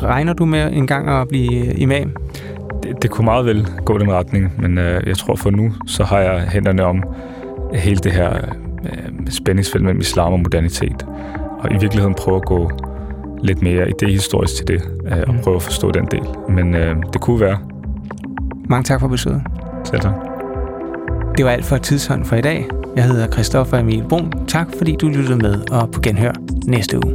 [0.03, 2.17] Regner du med en gang at blive imam?
[2.83, 6.05] Det, det kunne meget vel gå den retning, men øh, jeg tror for nu, så
[6.05, 7.03] har jeg hænderne om
[7.75, 8.33] hele det her
[8.85, 11.07] øh, spændingsfelt mellem islam og modernitet.
[11.59, 12.71] Og i virkeligheden prøve at gå
[13.43, 15.41] lidt mere idehistorisk til det, øh, og mm.
[15.41, 16.23] prøve at forstå den del.
[16.49, 17.59] Men øh, det kunne være.
[18.69, 19.43] Mange tak for besøget.
[19.85, 20.15] Selv tak.
[21.37, 22.67] Det var alt for Tidshånd for i dag.
[22.97, 24.33] Jeg hedder Christoffer Emil Brun.
[24.49, 26.33] Tak fordi du lyttede med, og på genhør
[26.67, 27.15] næste uge.